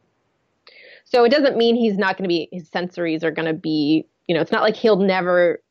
[1.08, 4.06] so it doesn't mean he's not going to be his sensories are going to be
[4.26, 5.62] you know it's not like he'll never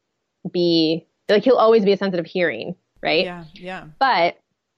[0.52, 3.44] be like he'll always be a sensitive hearing right Yeah.
[3.54, 3.86] Yeah.
[4.00, 4.38] but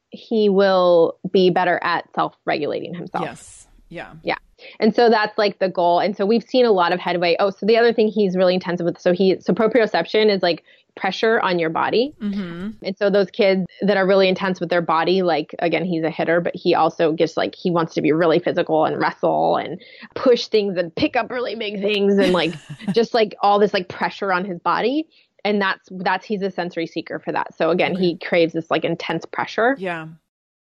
[0.10, 3.68] he will be better at self-regulating himself Yes.
[3.90, 4.14] Yeah.
[4.24, 4.36] Yeah.
[4.82, 7.52] And so that's like the goal and so we've seen a lot of headway oh
[7.52, 10.64] so the other thing he's really intensive with so he so proprioception is like
[10.98, 12.70] pressure on your body Mm-hmm.
[12.84, 16.10] and so those kids that are really intense with their body, like again, he's a
[16.10, 19.80] hitter, but he also gets like he wants to be really physical and wrestle and
[20.16, 22.54] push things and pick up really big things and like
[22.94, 25.08] just like all this like pressure on his body.
[25.46, 27.56] And that's that's he's a sensory seeker for that.
[27.56, 30.08] So again, he craves this like intense pressure, Yeah.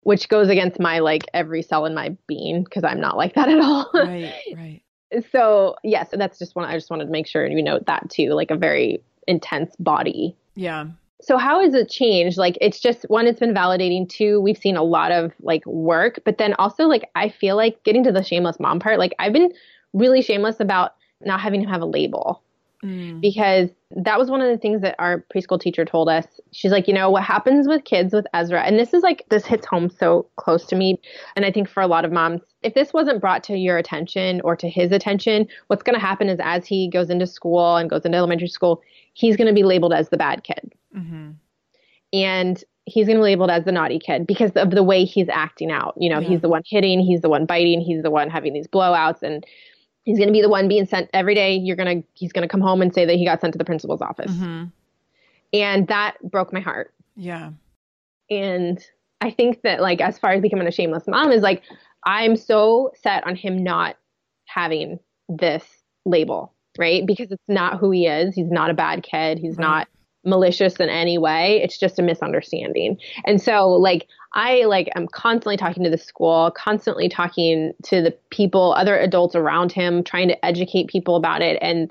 [0.04, 3.50] which goes against my like every cell in my being because I'm not like that
[3.50, 3.89] at all.
[3.93, 4.34] Right.
[4.56, 4.82] Right.
[5.32, 8.10] so yeah, so that's just one I just wanted to make sure you note that
[8.10, 10.35] too, like a very intense body.
[10.55, 10.87] Yeah.
[11.21, 12.37] so how has it changed?
[12.37, 14.09] Like it's just one it's been validating.
[14.09, 17.83] Two we've seen a lot of like work but then also like i feel like
[17.83, 19.51] getting to the shameless mom part like i've been
[19.93, 22.41] really shameless about not having to have a label
[22.83, 23.21] Mm.
[23.21, 26.87] because that was one of the things that our preschool teacher told us she's like
[26.87, 29.89] you know what happens with kids with ezra and this is like this hits home
[29.89, 31.01] so close to me
[31.35, 34.41] and i think for a lot of moms if this wasn't brought to your attention
[34.41, 37.89] or to his attention what's going to happen is as he goes into school and
[37.89, 38.79] goes into elementary school
[39.13, 41.31] he's going to be labeled as the bad kid Mm-hmm.
[42.13, 45.27] and he's going to be labeled as the naughty kid because of the way he's
[45.29, 45.93] acting out.
[45.97, 46.29] You know, Yeah.
[46.29, 49.45] he's the one hitting, he's the one biting, he's the one having these blowouts, and
[50.07, 51.53] he's going to be the one being sent every day.
[51.53, 53.57] You're going to, he's going to come home and say that he got sent to
[53.57, 54.31] the principal's office.
[54.31, 54.65] Mm-hmm.
[55.51, 56.93] And that broke my heart.
[57.17, 57.51] Yeah.
[58.29, 58.81] And
[59.19, 61.61] I think that, like, as far as becoming a shameless mom, is like,
[62.05, 63.97] I'm so set on him not
[64.45, 65.65] having this
[66.05, 67.05] label, right?
[67.05, 68.33] Because it's not who he is.
[68.33, 69.39] He's not a bad kid.
[69.39, 69.67] He's Right.
[69.67, 69.87] not
[70.28, 71.62] malicious in any way.
[71.63, 72.98] It's just a misunderstanding.
[73.25, 78.12] And so, like, I like I'm constantly talking to the school, constantly talking to the
[78.30, 81.58] people, other adults around him, trying to educate people about it.
[81.62, 81.90] And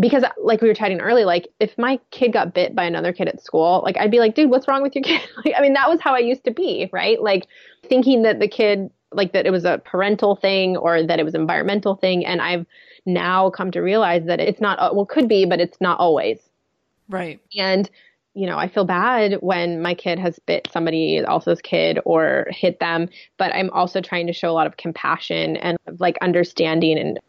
[0.00, 3.28] because like we were chatting earlier, like if my kid got bit by another kid
[3.28, 5.20] at school, like I'd be like, dude, what's wrong with your kid?
[5.44, 7.20] Like, I mean, that was how I used to be, right?
[7.20, 7.46] Like
[7.88, 11.34] thinking that the kid, like that it was a parental thing or that it was
[11.34, 12.24] environmental thing.
[12.24, 12.64] And I've
[13.04, 16.38] now come to realize that it's not, uh, well, could be, but it's not always.
[17.08, 17.40] Right.
[17.56, 17.90] And,
[18.34, 22.80] you know, I feel bad when my kid has bit somebody else's kid or hit
[22.80, 27.20] them, but I'm also trying to show a lot of compassion and like understanding and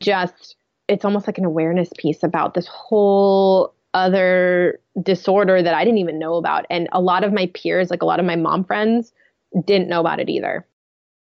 [0.00, 0.56] just
[0.88, 6.18] it's almost like an awareness piece about this whole other disorder that I didn't even
[6.18, 6.66] know about.
[6.70, 9.12] And a lot of my peers, like a lot of my mom friends,
[9.64, 10.66] didn't know about it either.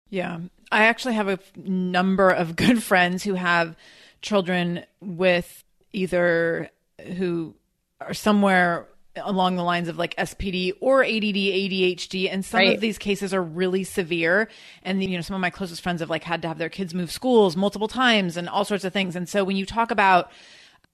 [0.08, 0.40] Yeah.
[0.72, 3.76] I actually have a number of good friends who have
[4.22, 6.70] children with either
[7.16, 7.54] who
[8.00, 8.86] are somewhere
[9.16, 12.74] along the lines of like SPD or ADD, ADHD, and some right.
[12.74, 14.48] of these cases are really severe.
[14.82, 16.94] And you know, some of my closest friends have like had to have their kids
[16.94, 19.16] move schools multiple times and all sorts of things.
[19.16, 20.30] And so when you talk about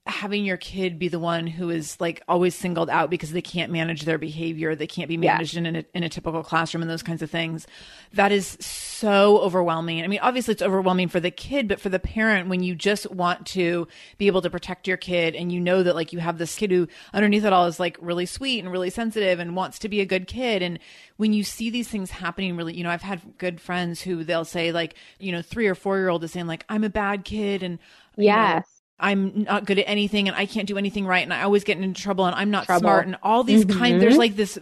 [0.07, 3.73] having your kid be the one who is like always singled out because they can't
[3.73, 5.65] manage their behavior, they can't be managed yeah.
[5.65, 7.67] in, a, in a typical classroom and those kinds of things.
[8.13, 10.03] That is so overwhelming.
[10.03, 13.11] I mean, obviously it's overwhelming for the kid, but for the parent, when you just
[13.11, 16.39] want to be able to protect your kid and you know that like you have
[16.39, 19.81] this kid who underneath it all is like really sweet and really sensitive and wants
[19.81, 20.63] to be a good kid.
[20.63, 20.79] And
[21.17, 24.45] when you see these things happening, really, you know, I've had good friends who they'll
[24.45, 27.25] say like, you know, three or four year old is saying like, I'm a bad
[27.25, 27.81] kid and
[28.17, 28.65] yes.
[28.65, 31.65] Know, I'm not good at anything and I can't do anything right and I always
[31.65, 32.81] get into trouble and I'm not trouble.
[32.81, 33.79] smart and all these mm-hmm.
[33.79, 34.59] kind there's like this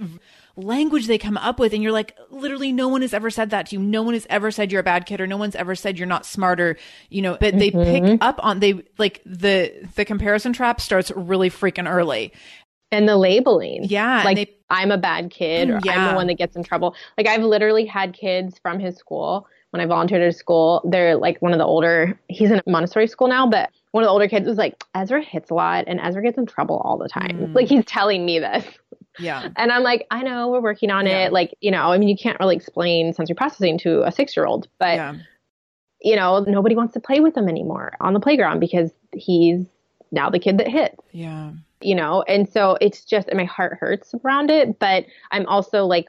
[0.56, 3.66] language they come up with and you're like literally no one has ever said that
[3.66, 5.74] to you no one has ever said you're a bad kid or no one's ever
[5.74, 6.76] said you're not smarter
[7.10, 8.06] you know but they mm-hmm.
[8.06, 12.32] pick up on they like the the comparison trap starts really freaking early
[12.92, 16.06] and the labeling yeah like they, i'm a bad kid or yeah.
[16.06, 19.46] i'm the one that gets in trouble like i've literally had kids from his school
[19.70, 22.70] when i volunteered at a school they're like one of the older he's in a
[22.70, 25.84] montessori school now but one of the older kids was like, Ezra hits a lot
[25.86, 27.38] and Ezra gets in trouble all the time.
[27.38, 27.54] Mm.
[27.54, 28.66] Like he's telling me this.
[29.20, 29.50] Yeah.
[29.56, 31.26] And I'm like, I know we're working on yeah.
[31.26, 31.32] it.
[31.32, 34.46] Like, you know, I mean, you can't really explain sensory processing to a six year
[34.46, 35.14] old, but, yeah.
[36.00, 39.64] you know, nobody wants to play with him anymore on the playground because he's
[40.10, 40.98] now the kid that hits.
[41.12, 41.52] Yeah.
[41.80, 45.86] You know, and so it's just, and my heart hurts around it, but I'm also
[45.86, 46.08] like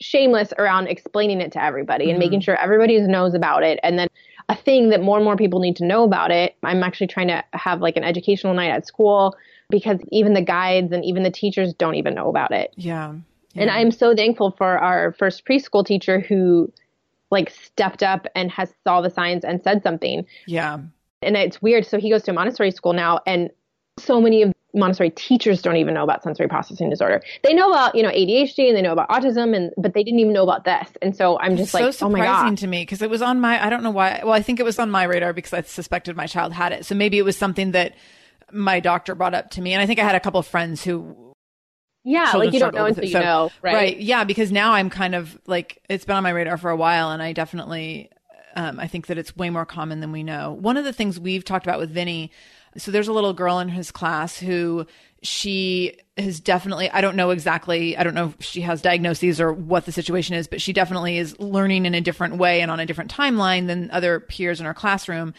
[0.00, 2.10] shameless around explaining it to everybody mm-hmm.
[2.10, 3.78] and making sure everybody knows about it.
[3.84, 4.08] And then
[4.50, 6.56] a thing that more and more people need to know about it.
[6.64, 9.36] I'm actually trying to have like an educational night at school
[9.70, 12.74] because even the guides and even the teachers don't even know about it.
[12.76, 13.14] Yeah.
[13.54, 13.62] yeah.
[13.62, 16.72] And I'm so thankful for our first preschool teacher who
[17.30, 20.26] like stepped up and has saw the signs and said something.
[20.46, 20.80] Yeah.
[21.22, 21.86] And it's weird.
[21.86, 23.50] So he goes to a Montessori school now and
[24.02, 27.22] so many of Montessori teachers don't even know about sensory processing disorder.
[27.42, 30.20] They know about, you know, ADHD and they know about autism and but they didn't
[30.20, 30.88] even know about this.
[31.02, 32.56] And so I'm just it's like, so oh my god.
[32.58, 34.20] to me because it was on my I don't know why.
[34.22, 36.86] Well, I think it was on my radar because I suspected my child had it.
[36.86, 37.94] So maybe it was something that
[38.52, 40.84] my doctor brought up to me and I think I had a couple of friends
[40.84, 41.16] who
[42.02, 43.74] yeah, like you don't know until you so, know, right?
[43.74, 44.00] Right.
[44.00, 47.10] Yeah, because now I'm kind of like it's been on my radar for a while
[47.10, 48.10] and I definitely
[48.56, 50.52] um, I think that it's way more common than we know.
[50.52, 52.30] One of the things we've talked about with Vinny
[52.76, 54.86] so there's a little girl in his class who
[55.22, 59.52] she has definitely i don't know exactly i don't know if she has diagnoses or
[59.52, 62.80] what the situation is but she definitely is learning in a different way and on
[62.80, 65.34] a different timeline than other peers in her classroom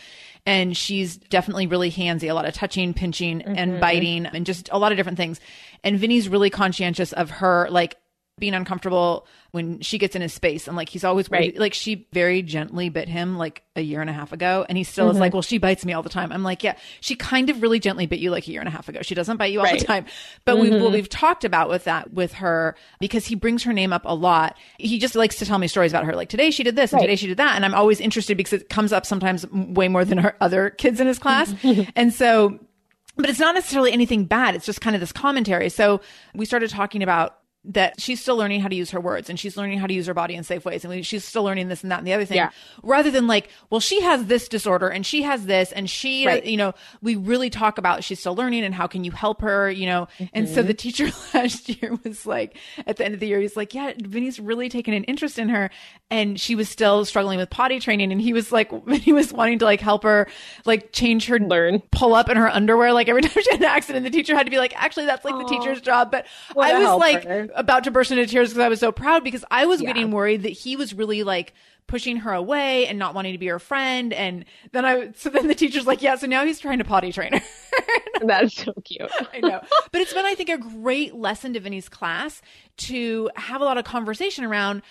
[0.45, 3.55] and she's definitely really handsy a lot of touching pinching mm-hmm.
[3.57, 5.39] and biting and just a lot of different things
[5.83, 7.95] and vinny's really conscientious of her like
[8.41, 11.57] being uncomfortable when she gets in his space and like he's always right.
[11.57, 14.83] like she very gently bit him like a year and a half ago and he
[14.83, 15.15] still mm-hmm.
[15.15, 17.61] is like well she bites me all the time i'm like yeah she kind of
[17.61, 19.59] really gently bit you like a year and a half ago she doesn't bite you
[19.59, 19.79] all right.
[19.79, 20.05] the time
[20.43, 20.73] but mm-hmm.
[20.73, 24.01] we've what we've talked about with that with her because he brings her name up
[24.05, 26.75] a lot he just likes to tell me stories about her like today she did
[26.75, 29.49] this and today she did that and i'm always interested because it comes up sometimes
[29.51, 31.53] way more than her other kids in his class
[31.95, 32.59] and so
[33.17, 34.55] but it's not necessarily anything bad.
[34.55, 35.69] It's just kind of this commentary.
[35.69, 36.01] So
[36.33, 39.55] we started talking about that she's still learning how to use her words and she's
[39.55, 41.91] learning how to use her body in safe ways and she's still learning this and
[41.91, 42.49] that and the other thing yeah.
[42.81, 46.45] rather than like well she has this disorder and she has this and she right.
[46.45, 49.69] you know we really talk about she's still learning and how can you help her
[49.69, 50.25] you know mm-hmm.
[50.33, 51.05] and so the teacher
[51.35, 52.57] last year was like
[52.87, 55.49] at the end of the year he's like yeah Vinny's really taken an interest in
[55.49, 55.69] her
[56.09, 59.59] and she was still struggling with potty training and he was like he was wanting
[59.59, 60.27] to like help her
[60.65, 63.65] like change her learn pull up in her underwear like every time she had an
[63.67, 65.47] accident the teacher had to be like actually that's like Aww.
[65.47, 66.25] the teacher's job but
[66.57, 69.45] I was like her about to burst into tears because I was so proud because
[69.51, 69.87] I was yeah.
[69.87, 71.53] getting worried that he was really like
[71.87, 74.13] pushing her away and not wanting to be her friend.
[74.13, 77.11] And then I, so then the teacher's like, yeah, so now he's trying to potty
[77.11, 77.41] train her.
[78.25, 79.11] That's so cute.
[79.33, 79.61] I know.
[79.91, 82.41] But it's been, I think, a great lesson to Vinny's class
[82.77, 84.83] to have a lot of conversation around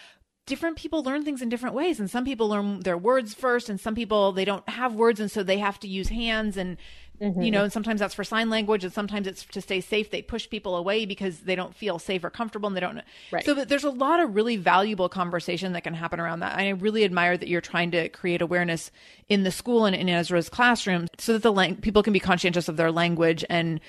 [0.46, 3.78] different people learn things in different ways and some people learn their words first and
[3.78, 6.76] some people they don't have words and so they have to use hands and
[7.20, 7.42] Mm-hmm.
[7.42, 10.10] You know, and sometimes that's for sign language, and sometimes it's to stay safe.
[10.10, 13.02] They push people away because they don't feel safe or comfortable, and they don't.
[13.30, 13.44] Right.
[13.44, 16.56] So there's a lot of really valuable conversation that can happen around that.
[16.56, 18.90] I really admire that you're trying to create awareness
[19.28, 22.68] in the school and in Ezra's classroom, so that the lang- people can be conscientious
[22.68, 23.80] of their language and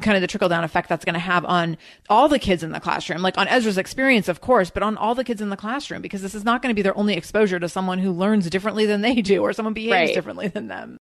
[0.00, 1.76] kind of the trickle down effect that's going to have on
[2.08, 5.14] all the kids in the classroom, like on Ezra's experience, of course, but on all
[5.14, 7.58] the kids in the classroom, because this is not going to be their only exposure
[7.58, 10.14] to someone who learns differently than they do or someone behaves right.
[10.14, 10.96] differently than them.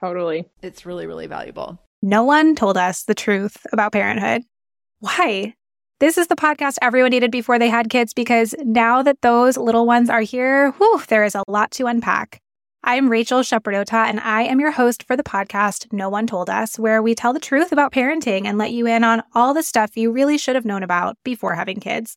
[0.00, 0.48] Totally.
[0.62, 1.78] It's really, really valuable.
[2.02, 4.42] No one told us the truth about parenthood.
[5.00, 5.54] Why?
[5.98, 9.86] This is the podcast everyone needed before they had kids because now that those little
[9.86, 12.40] ones are here, whew, there is a lot to unpack.
[12.82, 16.78] I'm Rachel Shepardota, and I am your host for the podcast No One Told Us,
[16.78, 19.98] where we tell the truth about parenting and let you in on all the stuff
[19.98, 22.16] you really should have known about before having kids.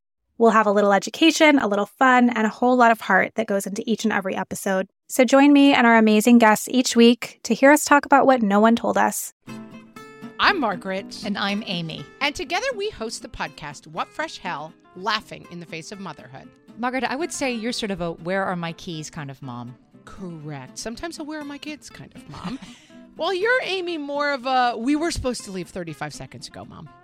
[0.41, 3.45] We'll have a little education, a little fun, and a whole lot of heart that
[3.45, 4.87] goes into each and every episode.
[5.07, 8.41] So join me and our amazing guests each week to hear us talk about what
[8.41, 9.35] no one told us.
[10.39, 11.21] I'm Margaret.
[11.23, 12.03] And I'm Amy.
[12.21, 16.49] And together we host the podcast, What Fresh Hell Laughing in the Face of Motherhood.
[16.79, 19.77] Margaret, I would say you're sort of a where are my keys kind of mom.
[20.05, 20.79] Correct.
[20.79, 22.57] Sometimes a where are my kids kind of mom.
[23.17, 26.89] Well, you're Amy more of a we were supposed to leave 35 seconds ago, mom.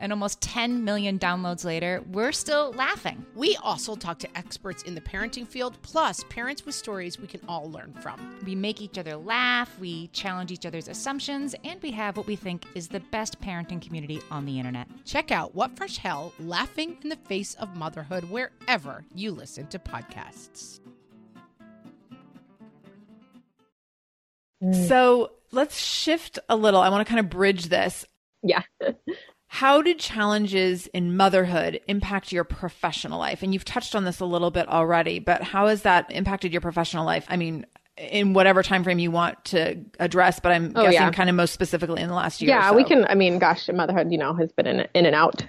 [0.00, 3.24] And almost 10 million downloads later, we're still laughing.
[3.34, 7.40] We also talk to experts in the parenting field, plus parents with stories we can
[7.48, 8.38] all learn from.
[8.44, 12.36] We make each other laugh, we challenge each other's assumptions, and we have what we
[12.36, 14.88] think is the best parenting community on the internet.
[15.04, 19.78] Check out What Fresh Hell Laughing in the Face of Motherhood wherever you listen to
[19.78, 20.80] podcasts.
[24.88, 26.80] So let's shift a little.
[26.80, 28.04] I want to kind of bridge this.
[28.42, 28.62] Yeah.
[29.48, 33.42] How did challenges in motherhood impact your professional life?
[33.42, 36.60] And you've touched on this a little bit already, but how has that impacted your
[36.60, 37.24] professional life?
[37.28, 41.10] I mean, in whatever time frame you want to address, but I'm oh, guessing yeah.
[41.10, 42.50] kind of most specifically in the last year.
[42.50, 42.76] Yeah, so.
[42.76, 43.06] we can.
[43.06, 45.44] I mean, gosh, motherhood, you know, has been in in and out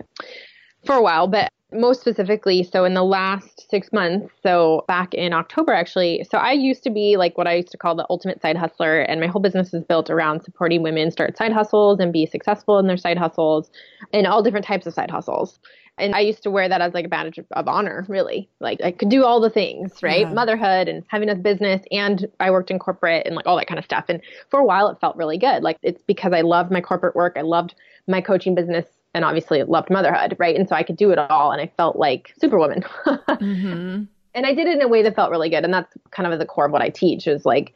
[0.85, 5.33] for a while, but most specifically, so in the last six months, so back in
[5.33, 8.41] October, actually, so I used to be like what I used to call the ultimate
[8.41, 12.11] side hustler, and my whole business is built around supporting women start side hustles and
[12.11, 13.69] be successful in their side hustles
[14.13, 15.59] and all different types of side hustles.
[15.99, 18.49] And I used to wear that as like a badge of, of honor, really.
[18.61, 20.21] Like I could do all the things, right?
[20.21, 20.33] Yeah.
[20.33, 23.77] Motherhood and having a business, and I worked in corporate and like all that kind
[23.77, 24.05] of stuff.
[24.07, 25.61] And for a while, it felt really good.
[25.61, 27.75] Like it's because I loved my corporate work, I loved
[28.07, 30.55] my coaching business and obviously loved motherhood, right?
[30.55, 32.81] And so I could do it all, and I felt like Superwoman.
[33.05, 34.03] mm-hmm.
[34.35, 36.33] And I did it in a way that felt really good, and that's kind of
[36.33, 37.73] at the core of what I teach is like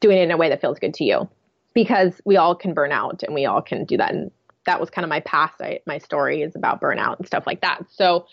[0.00, 1.28] doing it in a way that feels good to you,
[1.74, 4.12] because we all can burn out, and we all can do that.
[4.12, 4.30] And
[4.66, 5.60] that was kind of my past.
[5.60, 7.80] I, my story is about burnout and stuff like that.
[7.90, 8.26] So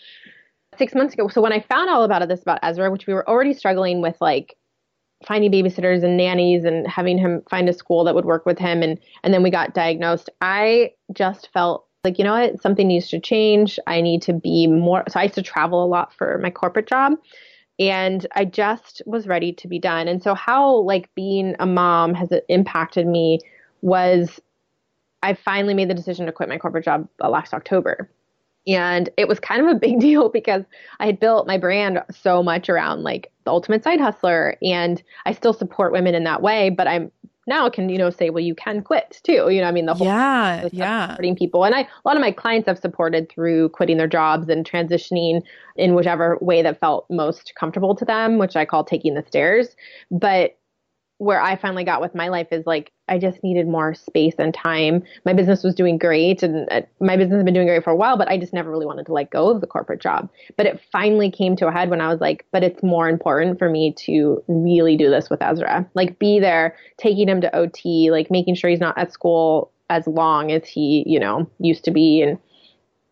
[0.76, 3.28] six months ago, so when I found all about this about Ezra, which we were
[3.28, 4.56] already struggling with, like
[5.26, 8.82] finding babysitters and nannies and having him find a school that would work with him
[8.82, 13.08] and and then we got diagnosed i just felt like, you know what, something needs
[13.08, 13.78] to change.
[13.86, 15.02] I need to be more.
[15.08, 17.14] So I used to travel a lot for my corporate job
[17.78, 20.08] and I just was ready to be done.
[20.08, 23.40] And so, how like being a mom has impacted me
[23.82, 24.40] was
[25.22, 28.10] I finally made the decision to quit my corporate job uh, last October.
[28.66, 30.64] And it was kind of a big deal because
[31.00, 34.56] I had built my brand so much around like the ultimate side hustler.
[34.62, 37.10] And I still support women in that way, but I'm
[37.46, 39.48] now can you know say well you can quit too.
[39.50, 41.08] You know i mean the whole yeah yeah.
[41.08, 41.64] supporting people.
[41.64, 45.42] And i a lot of my clients have supported through quitting their jobs and transitioning
[45.76, 49.76] in whichever way that felt most comfortable to them which i call taking the stairs.
[50.10, 50.58] But
[51.18, 54.52] where I finally got with my life is like I just needed more space and
[54.52, 55.02] time.
[55.24, 57.96] My business was doing great and uh, my business has been doing great for a
[57.96, 60.28] while, but I just never really wanted to let go of the corporate job.
[60.56, 63.58] But it finally came to a head when I was like, but it's more important
[63.58, 65.88] for me to really do this with Ezra.
[65.94, 70.06] Like be there, taking him to OT, like making sure he's not at school as
[70.06, 72.38] long as he, you know, used to be and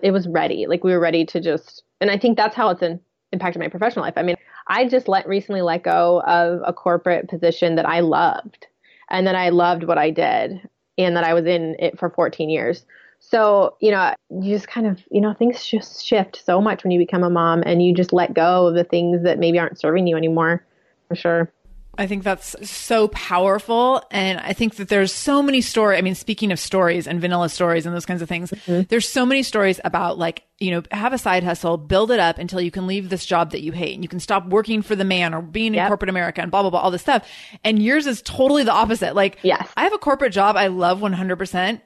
[0.02, 0.66] it was ready.
[0.66, 3.00] Like we were ready to just and I think that's how it's in,
[3.32, 4.14] impacted my professional life.
[4.16, 4.36] I mean,
[4.66, 8.66] I just let recently let go of a corporate position that I loved
[9.10, 10.60] and that I loved what I did
[10.96, 12.84] and that I was in it for 14 years.
[13.20, 16.90] So, you know, you just kind of, you know, things just shift so much when
[16.90, 19.78] you become a mom and you just let go of the things that maybe aren't
[19.78, 20.64] serving you anymore,
[21.08, 21.50] for sure.
[21.99, 24.03] I think that's so powerful.
[24.11, 25.99] And I think that there's so many stories.
[25.99, 28.82] I mean, speaking of stories and vanilla stories and those kinds of things, mm-hmm.
[28.88, 32.38] there's so many stories about like, you know, have a side hustle, build it up
[32.38, 34.97] until you can leave this job that you hate and you can stop working for
[34.97, 35.84] the man or being yep.
[35.84, 37.28] in corporate America and blah, blah, blah, all this stuff.
[37.62, 39.14] And yours is totally the opposite.
[39.14, 39.68] Like, yes.
[39.76, 41.80] I have a corporate job I love 100%,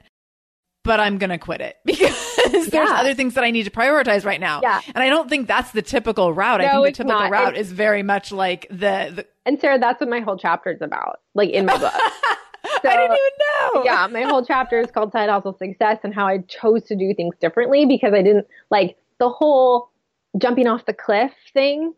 [0.83, 2.18] but I'm going to quit it because
[2.51, 2.97] there's yeah.
[2.97, 4.61] other things that I need to prioritize right now.
[4.61, 4.81] Yeah.
[4.87, 6.61] And I don't think that's the typical route.
[6.61, 7.31] No, I think the typical not.
[7.31, 10.81] route is very much like the, the and Sarah, that's what my whole chapter is
[10.81, 11.93] about, like in my book.
[12.81, 13.83] So, I didn't even know.
[13.83, 17.13] Yeah, my whole chapter is called Side Hustle Success and how I chose to do
[17.13, 19.89] things differently because I didn't like the whole
[20.37, 21.93] jumping off the cliff thing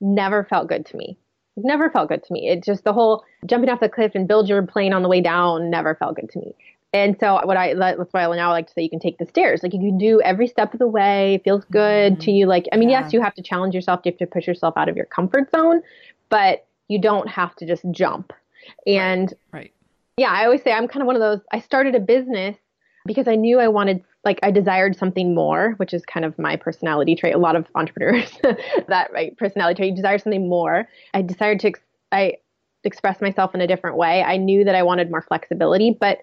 [0.00, 1.16] never felt good to me.
[1.56, 2.48] It never felt good to me.
[2.48, 5.20] It just the whole jumping off the cliff and build your plane on the way
[5.20, 6.54] down never felt good to me.
[6.94, 9.26] And so what I that's why I now like to say you can take the
[9.26, 9.62] stairs.
[9.62, 11.34] Like you can do every step of the way.
[11.34, 12.20] It feels good mm-hmm.
[12.20, 12.46] to you.
[12.46, 13.02] Like I mean, yeah.
[13.02, 14.00] yes, you have to challenge yourself.
[14.04, 15.80] You have to push yourself out of your comfort zone,
[16.28, 18.32] but you don't have to just jump.
[18.86, 19.60] And right.
[19.60, 19.72] right.
[20.16, 21.40] yeah, I always say I'm kind of one of those.
[21.52, 22.56] I started a business
[23.06, 26.56] because I knew I wanted, like, I desired something more, which is kind of my
[26.56, 27.34] personality trait.
[27.34, 28.30] A lot of entrepreneurs,
[28.88, 30.88] that right personality trait, you desire something more.
[31.14, 31.80] I decided to, ex-
[32.12, 32.34] I
[32.84, 34.22] express myself in a different way.
[34.22, 36.18] I knew that I wanted more flexibility, but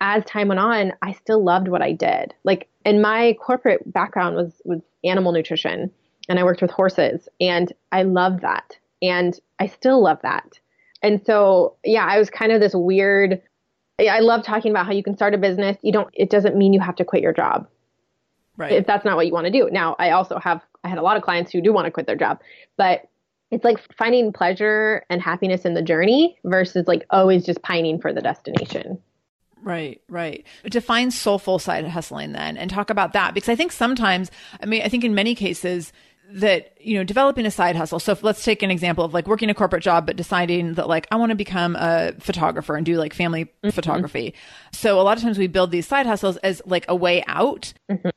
[0.00, 2.34] as time went on, I still loved what I did.
[2.44, 5.90] Like, and my corporate background was was animal nutrition,
[6.28, 8.78] and I worked with horses, and I loved that.
[9.02, 10.58] And I still love that.
[11.02, 13.42] And so, yeah, I was kind of this weird.
[14.00, 15.76] I love talking about how you can start a business.
[15.82, 17.68] You don't, it doesn't mean you have to quit your job.
[18.56, 18.72] Right.
[18.72, 19.68] If that's not what you want to do.
[19.70, 22.06] Now, I also have, I had a lot of clients who do want to quit
[22.06, 22.40] their job,
[22.78, 23.02] but
[23.50, 28.12] it's like finding pleasure and happiness in the journey versus like always just pining for
[28.12, 28.98] the destination.
[29.64, 30.46] Right, right.
[30.64, 34.30] Define soulful side hustling then and talk about that because I think sometimes,
[34.62, 35.92] I mean, I think in many cases,
[36.30, 39.50] that you know developing a side hustle so let's take an example of like working
[39.50, 42.96] a corporate job but deciding that like i want to become a photographer and do
[42.96, 43.68] like family mm-hmm.
[43.68, 44.34] photography
[44.72, 47.74] so a lot of times we build these side hustles as like a way out
[47.90, 48.08] mm-hmm.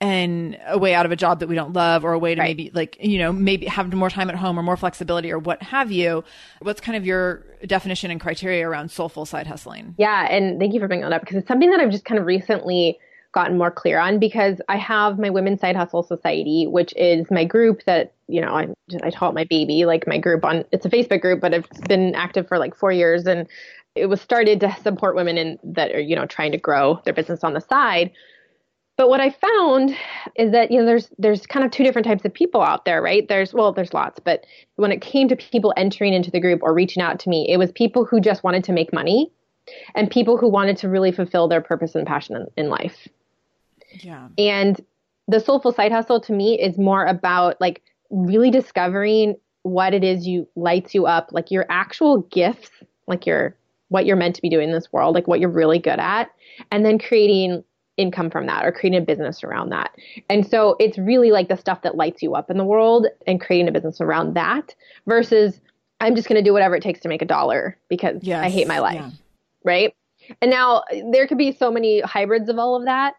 [0.00, 2.40] And a way out of a job that we don't love or a way to
[2.40, 2.48] right.
[2.48, 5.62] maybe like you know maybe have more time at home or more flexibility or what
[5.62, 6.22] have you
[6.60, 10.80] what's kind of your definition and criteria around soulful side hustling yeah and thank you
[10.80, 12.98] for bringing that up because it's something that i've just kind of recently
[13.36, 17.44] gotten more clear on because I have my Women's Side Hustle Society, which is my
[17.44, 18.68] group that, you know, I,
[19.02, 22.14] I it my baby, like my group on, it's a Facebook group, but it's been
[22.14, 23.26] active for like four years.
[23.26, 23.46] And
[23.94, 27.12] it was started to support women in that are, you know, trying to grow their
[27.12, 28.10] business on the side.
[28.96, 29.94] But what I found
[30.36, 33.02] is that you know there's there's kind of two different types of people out there,
[33.02, 33.28] right?
[33.28, 36.72] There's well, there's lots, but when it came to people entering into the group or
[36.72, 39.30] reaching out to me, it was people who just wanted to make money
[39.94, 43.06] and people who wanted to really fulfill their purpose and passion in, in life.
[44.00, 44.28] Yeah.
[44.38, 44.80] And
[45.28, 50.26] the soulful side hustle to me is more about like really discovering what it is
[50.26, 52.70] you lights you up, like your actual gifts,
[53.06, 53.56] like your
[53.88, 56.30] what you're meant to be doing in this world, like what you're really good at,
[56.72, 57.62] and then creating
[57.96, 59.94] income from that or creating a business around that.
[60.28, 63.40] And so it's really like the stuff that lights you up in the world and
[63.40, 64.74] creating a business around that
[65.06, 65.60] versus
[66.00, 68.44] I'm just going to do whatever it takes to make a dollar because yes.
[68.44, 68.96] I hate my life.
[68.96, 69.10] Yeah.
[69.64, 69.94] Right?
[70.42, 73.14] And now there could be so many hybrids of all of that.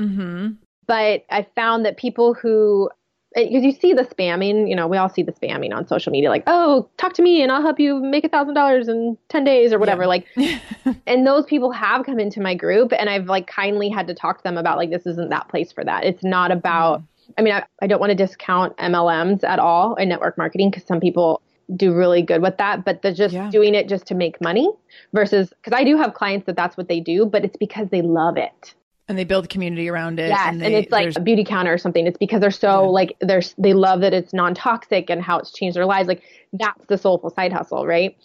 [0.00, 0.52] Mm-hmm.
[0.86, 2.90] But I found that people who
[3.34, 6.28] because you see the spamming, you know, we all see the spamming on social media,
[6.28, 9.44] like, oh, talk to me and I'll help you make a thousand dollars in 10
[9.44, 10.02] days or whatever.
[10.02, 10.08] Yeah.
[10.08, 10.26] Like,
[11.06, 14.38] and those people have come into my group and I've like kindly had to talk
[14.38, 16.04] to them about like, this isn't that place for that.
[16.04, 17.32] It's not about, mm-hmm.
[17.38, 20.84] I mean, I, I don't want to discount MLMs at all in network marketing because
[20.84, 21.40] some people
[21.76, 23.48] do really good with that, but they're just yeah.
[23.50, 24.68] doing it just to make money
[25.14, 28.02] versus, because I do have clients that that's what they do, but it's because they
[28.02, 28.74] love it
[29.08, 30.28] and they build community around it.
[30.28, 32.06] Yes, and, they, and it's like a Beautycounter or something.
[32.06, 32.88] It's because they're so yeah.
[32.88, 36.08] like they're they love that it's non toxic and how it's changed their lives.
[36.08, 36.22] Like
[36.52, 38.16] that's the soulful side hustle, right?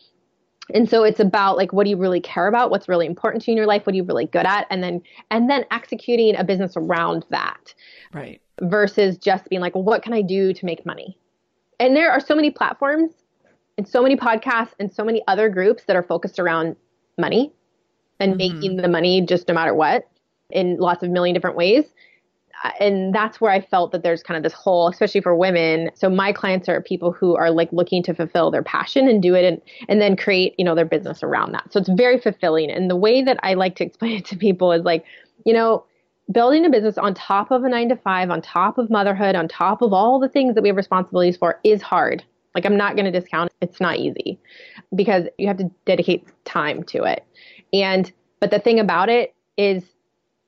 [0.73, 2.69] And so it's about like what do you really care about?
[2.69, 3.85] What's really important to you in your life?
[3.85, 4.67] What are you really good at?
[4.69, 5.01] And then
[5.31, 7.73] and then executing a business around that.
[8.13, 8.41] Right.
[8.61, 11.17] Versus just being like, well, what can I do to make money?
[11.79, 13.11] And there are so many platforms
[13.77, 16.75] and so many podcasts and so many other groups that are focused around
[17.17, 17.51] money
[18.19, 18.55] and mm-hmm.
[18.55, 20.07] making the money just no matter what
[20.49, 21.85] in lots of million different ways.
[22.63, 25.91] Uh, and that's where I felt that there's kind of this whole, especially for women.
[25.93, 29.35] So my clients are people who are like looking to fulfill their passion and do
[29.35, 31.71] it and, and then create, you know, their business around that.
[31.71, 32.71] So it's very fulfilling.
[32.71, 35.05] And the way that I like to explain it to people is like,
[35.45, 35.85] you know,
[36.31, 39.47] building a business on top of a nine to five, on top of motherhood, on
[39.47, 42.23] top of all the things that we have responsibilities for is hard.
[42.55, 44.39] Like I'm not going to discount it's not easy
[44.95, 47.23] because you have to dedicate time to it.
[47.71, 49.83] And but the thing about it is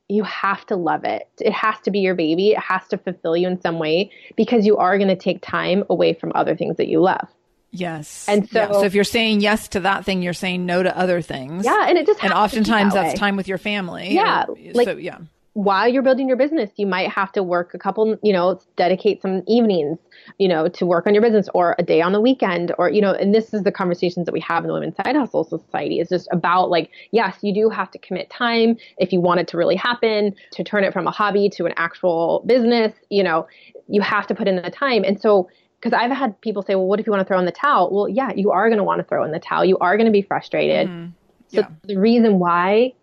[0.10, 1.30] you have to love it.
[1.40, 2.52] It has to be your baby.
[2.52, 5.84] It has to fulfill you in some way because you are going to take time
[5.90, 7.28] away from other things that you love.
[7.72, 8.28] Yes.
[8.28, 8.72] And so, yeah.
[8.72, 11.64] so if you're saying yes to that thing, you're saying no to other things.
[11.64, 14.14] Yeah, and it just and oftentimes that that's time with your family.
[14.14, 15.20] Yeah, And like- so yeah.
[15.60, 19.22] While you're building your business, you might have to work a couple, you know, dedicate
[19.22, 20.00] some evenings,
[20.38, 23.02] you know, to work on your business or a day on the weekend or, you
[23.02, 26.00] know, and this is the conversations that we have in the Women's Side Hustle Society.
[26.00, 29.50] It's just about like, yes, you do have to commit time if you want it
[29.50, 33.46] to really happen, to turn it from a hobby to an actual business, you know,
[33.90, 35.04] you have to put in the time.
[35.04, 35.50] And so,
[35.82, 37.90] because I've had people say, well, what if you want to throw in the towel?
[37.92, 39.66] Well, yeah, you are going to want to throw in the towel.
[39.66, 40.88] You are going to be frustrated.
[40.90, 41.12] Mhm.
[41.48, 41.68] So Yeah.
[41.84, 42.94] the reason why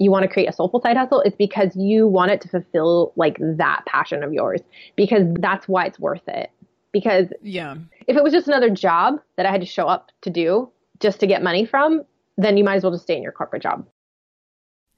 [0.00, 3.12] you want to create a soulful side hustle it's because you want it to fulfill
[3.16, 4.60] like that passion of yours
[4.96, 6.50] because that's why it's worth it.
[6.90, 7.76] Because Yeah.
[8.08, 11.20] if it was just another job that I had to show up to do just
[11.20, 12.02] to get money from,
[12.36, 13.86] then you might as well just stay in your corporate job.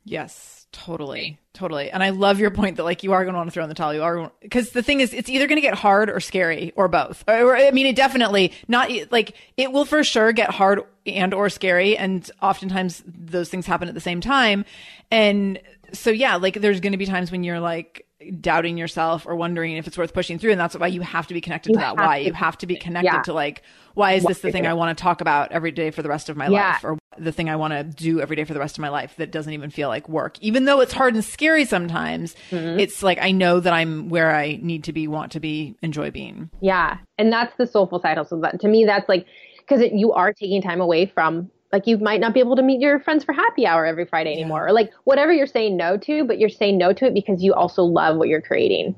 [0.04, 1.90] Yes, totally, totally.
[1.90, 3.68] And I love your point that like you are going to want to throw in
[3.68, 3.94] the towel.
[3.94, 6.88] You are because the thing is, it's either going to get hard or scary or
[6.88, 7.24] both.
[7.28, 11.48] Or, I mean, it definitely not like it will for sure get hard and or
[11.48, 14.64] scary, and oftentimes those things happen at the same time.
[15.10, 15.60] And
[15.92, 18.06] so yeah, like there's going to be times when you're like
[18.40, 21.34] doubting yourself or wondering if it's worth pushing through and that's why you have to
[21.34, 23.22] be connected You to that why to- you have to be connected Yeah.
[23.22, 23.62] to like
[23.94, 26.28] why is this the thing i want to talk about every day for the rest
[26.28, 26.72] of my Yeah.
[26.72, 28.88] life or the thing I want to do every day for the rest of my
[28.88, 30.38] life that doesn't even feel like work.
[30.40, 32.78] Even though it's hard and scary sometimes, Mm-hmm.
[32.78, 36.10] it's like I know that I'm where I need to be, want to be, enjoy
[36.10, 36.48] being.
[36.62, 36.96] Yeah.
[37.18, 38.40] And that's the soulful side hustle.
[38.40, 39.26] That, to me, that's like,
[39.58, 42.80] because you are taking time away from, like, you might not be able to meet
[42.80, 46.24] your friends for happy hour every Friday anymore, or like whatever you're saying no to,
[46.24, 48.94] but you're saying no to it because you also love what you're creating.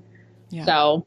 [0.50, 0.64] Yeah.
[0.66, 1.04] So,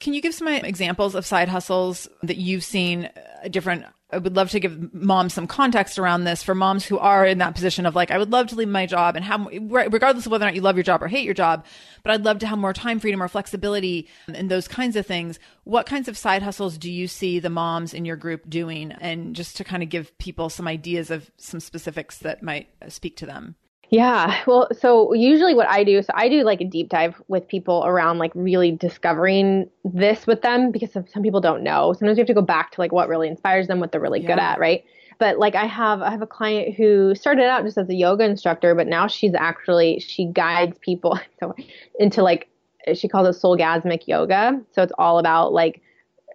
[0.00, 3.84] Can you give some examples of side hustles that you've seen uh, different?
[4.12, 7.38] I would love to give moms some context around this for moms who are in
[7.38, 10.32] that position of like, I would love to leave my job and have, regardless of
[10.32, 11.64] whether or not you love your job or hate your job,
[12.02, 15.38] but I'd love to have more time freedom or flexibility and those kinds of things.
[15.64, 18.92] What kinds of side hustles do you see the moms in your group doing?
[18.92, 23.16] And just to kind of give people some ideas of some specifics that might speak
[23.18, 23.54] to them.
[23.90, 24.42] Yeah.
[24.46, 27.82] Well, so usually what I do, so I do like a deep dive with people
[27.84, 31.92] around like really discovering this with them because some, some people don't know.
[31.92, 34.20] Sometimes you have to go back to like what really inspires them, what they're really
[34.20, 34.84] good at, right?
[35.18, 38.24] But like I have I have a client who started out just as a yoga
[38.24, 41.54] instructor, but now she's actually she guides people so
[41.98, 42.48] into like
[42.94, 44.60] she calls it soulgasmic yoga.
[44.72, 45.82] So it's all about like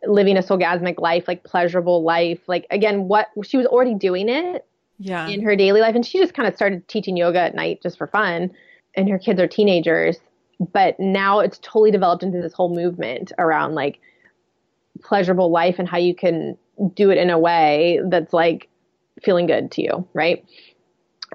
[0.05, 2.41] living a soulgasmic life, like pleasurable life.
[2.47, 4.65] Like again, what she was already doing it
[4.97, 5.27] Yeah.
[5.27, 5.95] in her daily life.
[5.95, 8.51] And she just kind of started teaching yoga at night just for fun.
[8.95, 10.17] And her kids are teenagers.
[10.59, 13.99] But now it's totally developed into this whole movement around like
[15.03, 16.57] pleasurable life and how you can
[16.93, 18.69] do it in a way that's like
[19.21, 20.45] feeling good to you right?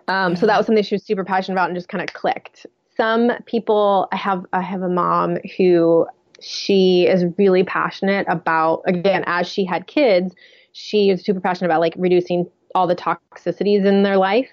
[0.08, 2.66] Um, so that was something she was super passionate about and just kind of clicked.
[2.96, 6.06] Some people i have i have a mom who
[6.40, 10.34] she is really passionate about again as she had kids
[10.72, 14.50] she is super passionate about like reducing all the toxicities in their life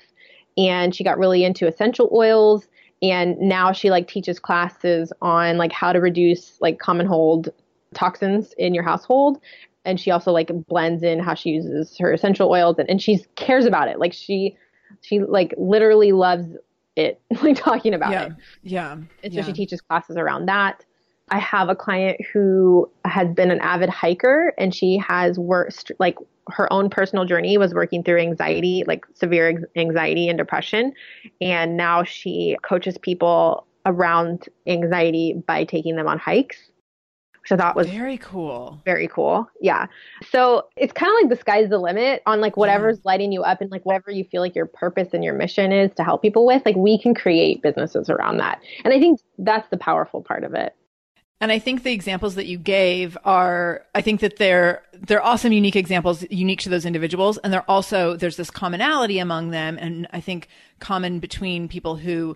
[0.57, 2.67] and she got really into essential oils
[3.01, 7.49] and now she like teaches classes on like how to reduce like common hold
[7.93, 9.39] toxins in your household
[9.85, 13.19] and she also like blends in how she uses her essential oils and, and she
[13.35, 14.57] cares about it like she
[15.01, 16.47] she like literally loves
[16.97, 18.25] it like talking about yeah.
[18.25, 18.91] it Yeah.
[18.93, 19.41] and yeah.
[19.41, 20.83] so she teaches classes around that.
[21.29, 26.17] I have a client who has been an avid hiker and she has worked like
[26.49, 30.93] her own personal journey was working through anxiety, like severe anxiety and depression.
[31.41, 36.57] And now she coaches people around anxiety by taking them on hikes,
[37.41, 38.81] which I thought was Very cool.
[38.85, 39.49] very cool.
[39.61, 39.87] Yeah.
[40.29, 43.59] So it's kind of like the sky's the limit on like whatever's lighting you up
[43.59, 46.45] and like whatever you feel like your purpose and your mission is to help people
[46.45, 46.61] with.
[46.65, 48.61] Like we can create businesses around that.
[48.85, 50.73] And I think that's the powerful part of it.
[51.39, 55.51] And I think the examples that you gave are, I think that they're, they're awesome,
[55.51, 57.37] unique examples, unique to those individuals.
[57.37, 59.77] And they're also, there's this commonality among them.
[59.79, 60.47] And I think
[60.79, 62.35] common between people who,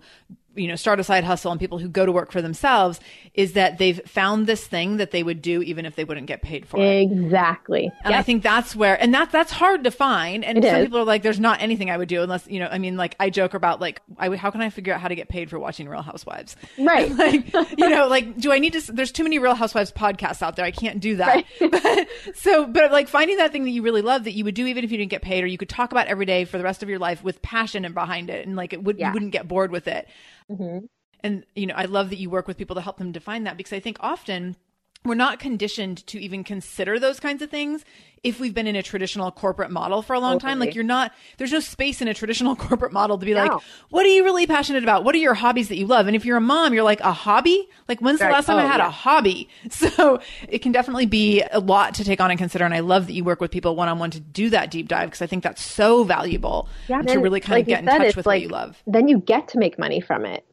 [0.56, 3.00] you know, start a side hustle and people who go to work for themselves
[3.34, 6.42] is that they've found this thing that they would do even if they wouldn't get
[6.42, 7.02] paid for it.
[7.04, 7.90] Exactly.
[8.04, 10.44] And I think that's where, and that that's hard to find.
[10.44, 10.86] And It some is.
[10.88, 13.16] people are like, "There's not anything I would do unless you know." I mean, like
[13.20, 15.50] I joke about like, I would, how can I figure out how to get paid
[15.50, 16.56] for watching Real Housewives?
[16.78, 17.10] Right.
[17.16, 18.92] like, you know, like, do I need to?
[18.92, 20.66] There's too many Real Housewives podcasts out there.
[20.66, 21.46] I can't do that.
[21.72, 24.66] But, so, but like finding that thing that you really love that you would do
[24.68, 26.64] even if you didn't get paid, or you could talk about every day for the
[26.64, 29.08] rest of your life with passion and behind it, and like it would Yeah.
[29.08, 30.08] you wouldn't get bored with it
[30.50, 30.88] Mhm.
[31.24, 33.58] and you know i love that you work with people to help them define that
[33.58, 34.56] because i think often
[35.04, 37.84] we're not conditioned to even consider those kinds of things
[38.24, 40.60] if we've been in a traditional corporate model for a long time.
[40.60, 43.52] Like you're not, there's no space in a traditional corporate model to be like,
[43.90, 45.04] what are you really passionate about?
[45.04, 46.06] What are your hobbies that you love?
[46.06, 47.68] And if you're a mom, you're like, a hobby?
[47.88, 48.88] Like when's the last time I Oh, had yeah.
[48.88, 49.50] a hobby?
[49.72, 52.66] So it can definitely be a lot to take on and consider.
[52.66, 54.88] And I love that you work with people one on one to do that deep
[54.88, 57.88] dive because I think that's so valuable to then, really kind like of get in
[57.88, 58.84] said, touch with like, what you love.
[58.86, 60.46] Then you get to make money from it.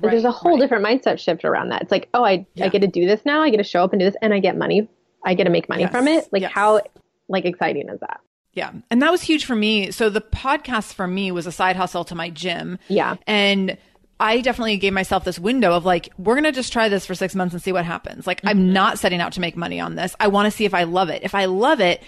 [0.00, 0.60] Like, There's a whole right.
[0.60, 1.82] different mindset shift around that.
[1.82, 2.66] It's like, oh, I Yeah.
[2.66, 3.42] I get to do this now.
[3.42, 4.88] I get to show up and do this, and I get money.
[5.24, 6.28] I get to make money Yes, from it.
[6.32, 6.52] Like yes.
[6.52, 6.80] how
[7.28, 8.20] like exciting is that?
[8.54, 8.72] Yeah.
[8.90, 9.90] And that was huge for me.
[9.92, 12.78] So the podcast for me was a side hustle to my gym.
[12.88, 13.16] Yeah.
[13.26, 13.78] And
[14.20, 17.14] I definitely gave myself this window of like, we're going to just try this for
[17.14, 18.26] six months and see what happens.
[18.26, 18.48] Like, Mm-hmm.
[18.48, 20.14] I'm not setting out to make money on this.
[20.20, 21.22] I want to see if I love it.
[21.22, 22.02] If I love it,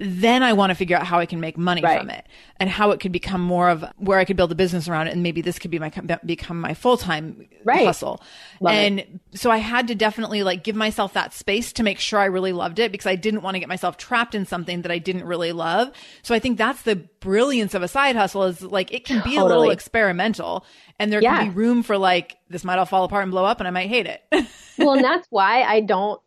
[0.00, 1.98] then I want to figure out how I can make money Right.
[1.98, 2.24] from it
[2.60, 5.12] and how it could become more of where I could build a business around it.
[5.12, 5.90] And maybe this could be my,
[6.24, 7.84] become my full time Right.
[7.84, 8.20] hustle.
[8.60, 8.76] Love it.
[8.78, 12.26] and so I had to definitely like give myself that space to make sure I
[12.26, 14.98] really loved it because I didn't want to get myself trapped in something that I
[14.98, 15.90] didn't really love.
[16.22, 19.36] So I think that's the brilliance of a side hustle is like it can be
[19.36, 20.64] a little experimental
[21.00, 21.38] and there Yeah.
[21.38, 23.70] can be room for like this might all fall apart and blow up and I
[23.72, 24.22] might hate it.
[24.78, 26.20] well, and that's why I don't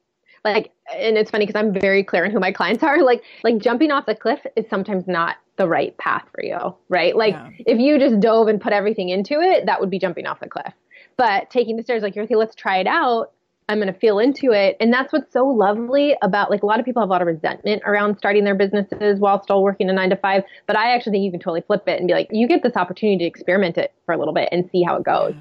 [0.43, 0.71] like.
[0.97, 3.01] And it's funny because I'm very clear on who my clients are.
[3.03, 6.57] Like, like jumping off the cliff is sometimes not the right path for you,
[6.89, 7.15] right?
[7.15, 7.49] Like, Yeah.
[7.59, 10.47] if you just dove and put everything into it, that would be jumping off the
[10.49, 10.73] cliff.
[11.17, 13.31] But taking the stairs, like, you're okay, let's try it out.
[13.69, 14.75] I'm going to feel into it.
[14.81, 17.27] And that's what's so lovely about like a lot of people have a lot of
[17.27, 20.43] resentment around starting their businesses while still working a nine to five.
[20.67, 22.75] But I actually think you can totally flip it and be like, you get this
[22.75, 25.35] opportunity to experiment it for a little bit and see how it goes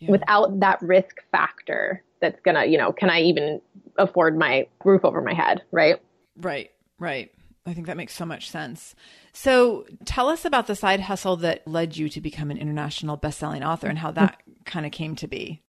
[0.00, 0.10] Yeah.
[0.10, 3.60] without that risk factor that's gonna, you know, can I even
[4.02, 6.00] afford my roof over my head, right?
[6.36, 7.30] Right, right.
[7.66, 8.94] I think that makes so much sense.
[9.32, 13.62] So tell us about the side hustle that led you to become an international best-selling
[13.62, 15.62] author and how that kind of came to be.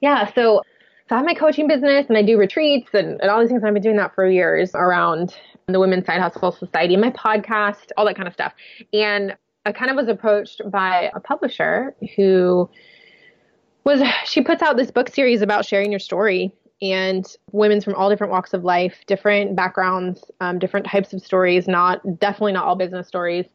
[0.00, 0.62] Yeah, so
[1.08, 3.62] so I have my coaching business and I do retreats and, and all these things.
[3.64, 5.36] I've been doing that for years around
[5.66, 8.52] the Women's Side Hustle Society, my podcast, all that kind of stuff.
[8.92, 9.36] And
[9.66, 12.70] I kind of was approached by a publisher who
[13.84, 16.52] was she puts out this book series about sharing your story
[16.82, 21.68] and women from all different walks of life, different backgrounds, um, different types of stories,
[21.68, 23.46] not definitely not all business stories.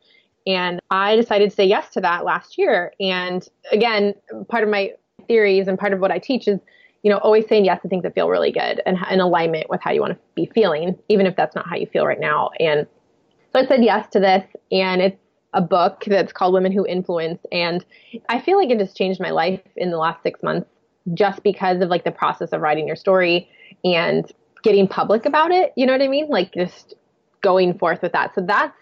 [0.47, 2.93] And I decided to say yes to that last year.
[3.01, 4.15] And again,
[4.47, 4.93] part of my
[5.27, 6.59] theories and part of what I teach is,
[7.03, 9.81] you know, always saying yes to things that feel really good and in alignment with
[9.81, 12.51] how you want to be feeling, even if that's not how you feel right now.
[12.61, 12.87] And
[13.51, 15.19] so I said yes to this, and it's
[15.53, 17.39] a book that's called Women Who Influence.
[17.51, 17.83] And
[18.29, 20.69] I feel like it has changed my life in the last six months
[21.13, 23.49] just because of like the process of writing your story
[23.83, 24.31] and
[24.63, 25.73] getting public about it.
[25.75, 26.27] You know what I mean?
[26.29, 26.95] Like just
[27.41, 28.33] going forth with that.
[28.35, 28.75] So that's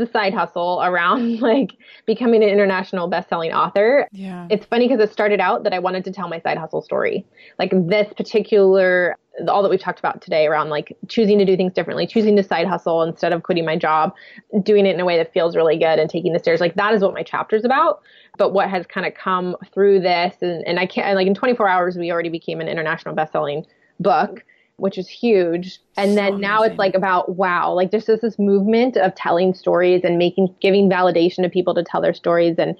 [0.00, 1.76] the side hustle around like
[2.06, 4.08] becoming an international best-selling author.
[4.10, 4.48] Yeah.
[4.50, 7.24] It's funny because it started out that I wanted to tell my side hustle story.
[7.58, 11.72] Like this particular, all that we've talked about today around like choosing to do things
[11.72, 14.14] differently, choosing to side hustle instead of quitting my job,
[14.62, 16.60] doing it in a way that feels really good and taking the stairs.
[16.60, 18.00] Like that is what my chapter's about.
[18.38, 21.68] But what has kind of come through this, and, and I can't, like in 24
[21.68, 23.66] hours, we already became an international best-selling
[24.00, 24.44] book
[24.80, 25.80] which is huge.
[25.96, 30.02] And So then now it's like about wow, like there's this movement of telling stories
[30.04, 32.76] and making giving validation to people to tell their stories and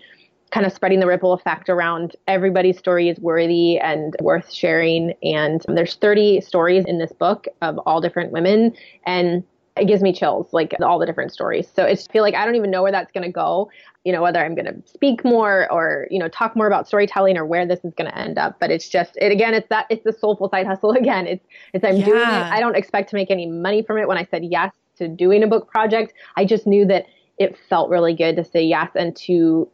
[0.50, 5.14] kind of spreading the ripple effect around everybody's story is worthy and worth sharing.
[5.22, 8.74] And there's 30 stories in this book of all different women
[9.04, 9.44] and
[9.80, 11.66] it gives me chills, like all the different stories.
[11.74, 13.70] So it's I feel like I don't even know where that's going to go,
[14.04, 17.38] you know, whether I'm going to speak more or, you know, talk more about storytelling
[17.38, 18.60] or where this is going to end up.
[18.60, 21.26] But it's just, it again, it's that, it's the soulful side hustle again.
[21.26, 22.26] It's, it's I'm doing it.
[22.26, 24.06] I don't expect to make any money from it.
[24.06, 27.06] When I said yes to doing a book project, I just knew that
[27.38, 29.66] it felt really good to say yes and to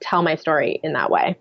[0.00, 1.36] tell my story in that way.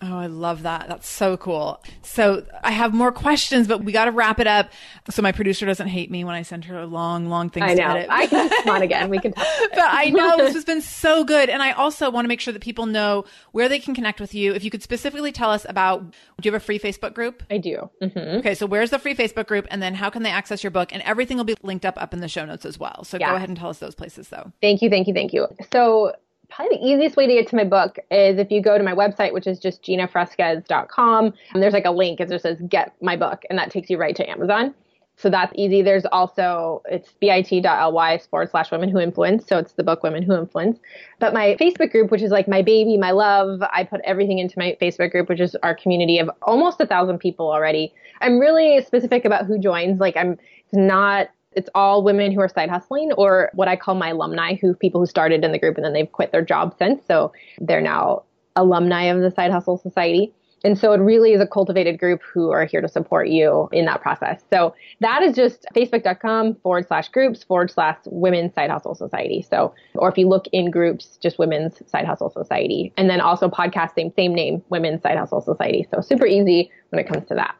[0.00, 0.86] Oh, I love that.
[0.88, 1.82] That's so cool.
[2.02, 4.70] So I have more questions, but we got to wrap it up
[5.10, 7.64] so my producer doesn't hate me when I send her a long, long thing.
[7.64, 7.94] I to know.
[7.96, 8.06] edit.
[8.08, 9.08] I can come on again.
[9.10, 9.44] We can talk.
[9.70, 11.48] but I know this has been so good.
[11.50, 14.34] And I also want to make sure that people know where they can connect with
[14.34, 14.52] you.
[14.54, 16.14] If you could specifically tell us about, do
[16.48, 17.42] you have a free Facebook group?
[17.50, 17.90] I do.
[18.00, 19.66] hmm Okay, so where's the free Facebook group?
[19.70, 20.92] And then how can they access your book?
[20.92, 23.02] And everything will be linked up up in the show notes as well.
[23.02, 23.30] So Yeah.
[23.30, 24.52] go ahead and tell us those places though.
[24.62, 25.48] Thank you, thank you, thank you.
[25.72, 26.12] So,
[26.50, 28.94] probably the easiest way to get to my book is if you go to my
[28.94, 31.32] website, which is just ginafresquez.com.
[31.54, 33.98] And there's like a link, it just says get my book, and that takes you
[33.98, 34.74] right to Amazon.
[35.18, 35.82] So that's easy.
[35.82, 39.46] There's also, it's bit.ly forward slash women who influence.
[39.48, 40.78] So it's the book Women Who Influence.
[41.18, 44.56] But my Facebook group, which is like my baby, my love, I put everything into
[44.56, 47.92] my Facebook group, which is our community of almost a thousand people already.
[48.20, 49.98] I'm really specific about who joins.
[49.98, 50.38] Like I'm
[50.68, 54.54] it's not it's all women who are side hustling or what I call my alumni
[54.54, 57.02] who people who started in the group and then they've quit their job since.
[57.06, 58.22] So they're now
[58.56, 60.32] alumni of the Side Hustle Society.
[60.64, 63.84] And so it really is a cultivated group who are here to support you in
[63.84, 64.42] that process.
[64.50, 69.46] So that is just facebook.com forward slash groups forward slash women's side hustle society.
[69.48, 72.92] So, or if you look in groups, just women's side hustle society.
[72.96, 75.86] And then also podcasting, same name, women's side hustle society.
[75.94, 77.54] So super easy when it comes to that.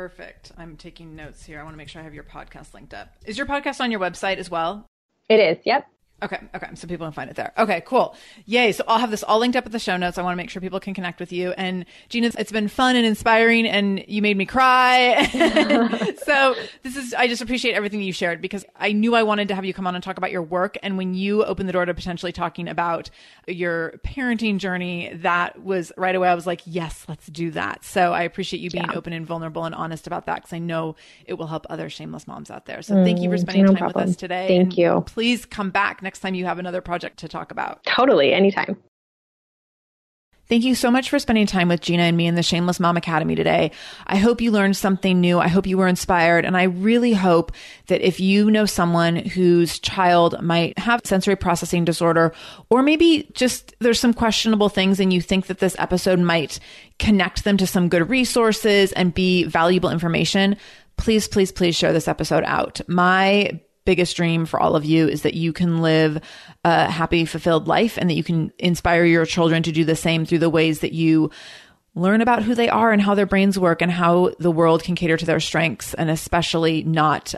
[0.00, 0.52] Perfect.
[0.56, 1.60] I'm taking notes here.
[1.60, 3.12] I want to make sure I have your podcast linked up.
[3.26, 4.86] Is your podcast on your website as well?
[5.28, 5.58] It is.
[5.66, 5.86] Yep.
[6.22, 6.68] Okay, okay.
[6.74, 7.52] So people can find it there.
[7.56, 8.14] Okay, cool.
[8.44, 8.72] Yay.
[8.72, 10.18] So I'll have this all linked up at the show notes.
[10.18, 11.52] I want to make sure people can connect with you.
[11.52, 15.26] And Gina, it's been fun and inspiring and you made me cry.
[16.24, 19.54] so this is, I just appreciate everything you shared because I knew I wanted to
[19.54, 20.76] have you come on and talk about your work.
[20.82, 23.08] And when you opened the door to potentially talking about
[23.46, 26.28] your parenting journey, that was right away.
[26.28, 27.84] I was like, yes, let's do that.
[27.84, 28.96] So I appreciate you being yeah.
[28.96, 32.26] open and vulnerable and honest about that because I know it will help other shameless
[32.26, 32.82] moms out there.
[32.82, 34.04] So mm, thank you for spending no time problem.
[34.04, 34.48] with us today.
[34.48, 35.02] Thank you.
[35.06, 37.84] Please come back next time you have another project to talk about.
[37.84, 38.76] Totally, anytime.
[40.50, 42.96] Thank you so much for spending time with Gina and me in the Shameless Mom
[42.96, 43.70] Academy today.
[44.08, 45.38] I hope you learned something new.
[45.38, 46.44] I hope you were inspired.
[46.44, 47.52] And I really hope
[47.86, 52.32] that if you know someone whose child might have sensory processing disorder,
[52.68, 56.58] or maybe just there's some questionable things and you think that this episode might
[56.98, 60.56] connect them to some good resources and be valuable information,
[60.96, 62.80] please, please, please share this episode out.
[62.88, 66.20] My biggest dream for all of you is that you can live
[66.64, 70.24] a happy, fulfilled life and that you can inspire your children to do the same
[70.24, 71.28] through the ways that you
[71.96, 74.94] learn about who they are and how their brains work and how the world can
[74.94, 77.34] cater to their strengths and especially not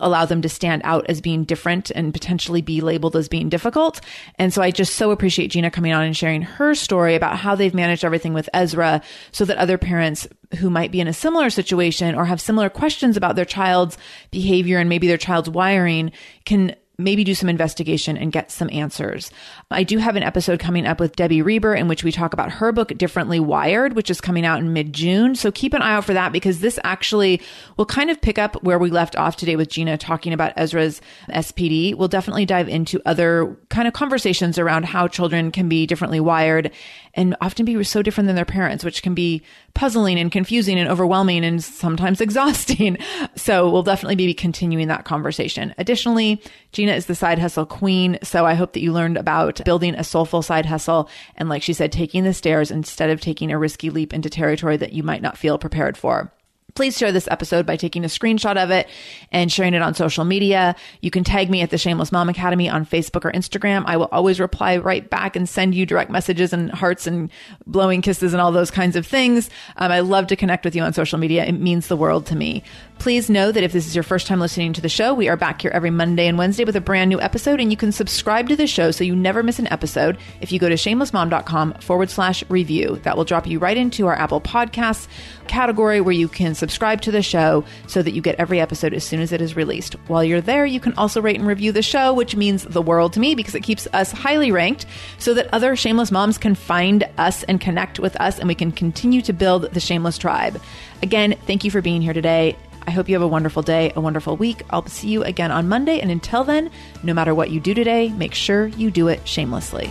[0.00, 4.00] allow them to stand out as being different and potentially be labeled as being difficult.
[4.38, 7.54] And so I just so appreciate Gina coming on and sharing her story about how
[7.54, 10.28] they've managed everything with Ezra so that other parents
[10.58, 13.96] who might be in a similar situation or have similar questions about their child's
[14.30, 16.12] behavior and maybe their child's wiring
[16.44, 19.30] can maybe do some investigation and get some answers.
[19.70, 22.52] I do have an episode coming up with Debbie Reber in which we talk about
[22.52, 25.34] her book, Differently Wired, which is coming out in mid June.
[25.34, 27.40] So keep an eye out for that because this actually
[27.76, 31.00] will kind of pick up where we left off today with Gina talking about Ezra's
[31.28, 31.94] SPD.
[31.94, 36.70] We'll definitely dive into other kind of conversations around how children can be differently wired
[37.14, 39.42] and often be so different than their parents, which can be
[39.74, 42.98] puzzling and confusing and overwhelming and sometimes exhausting.
[43.36, 45.74] So we'll definitely be continuing that conversation.
[45.78, 46.42] Additionally,
[46.76, 48.18] Gina is the side hustle queen.
[48.22, 51.08] So I hope that you learned about building a soulful side hustle.
[51.34, 54.76] And like she said, taking the stairs instead of taking a risky leap into territory
[54.76, 56.34] that you might not feel prepared for
[56.76, 58.88] please share this episode by taking a screenshot of it
[59.32, 60.76] and sharing it on social media.
[61.00, 63.84] You can tag me at the Shameless Mom Academy on Facebook or Instagram.
[63.86, 67.30] I will always reply right back and send you direct messages and hearts and
[67.66, 69.50] blowing kisses and all those kinds of things.
[69.76, 71.44] Um, I love to connect with you on social media.
[71.44, 72.62] It means the world to me.
[72.98, 75.36] Please know that if this is your first time listening to the show, we are
[75.36, 78.48] back here every Monday and Wednesday with a brand new episode, and you can subscribe
[78.48, 82.10] to the show so you never miss an episode if you go to shamelessmom.com forward
[82.10, 83.00] slash review.
[83.02, 85.08] That will drop you right into our Apple Podcasts
[85.48, 89.04] category where you can subscribe to the show so that you get every episode as
[89.04, 89.94] soon as it is released.
[90.08, 93.12] While you're there, you can also rate and review the show, which means the world
[93.14, 94.86] to me because it keeps us highly ranked
[95.18, 98.72] so that other shameless moms can find us and connect with us and we can
[98.72, 100.60] continue to build the shameless tribe.
[101.02, 102.56] Again, thank you for being here today.
[102.86, 104.62] I hope you have a wonderful day, a wonderful week.
[104.70, 106.00] I'll see you again on Monday.
[106.00, 106.70] And until then,
[107.02, 109.90] no matter what you do today, make sure you do it shamelessly.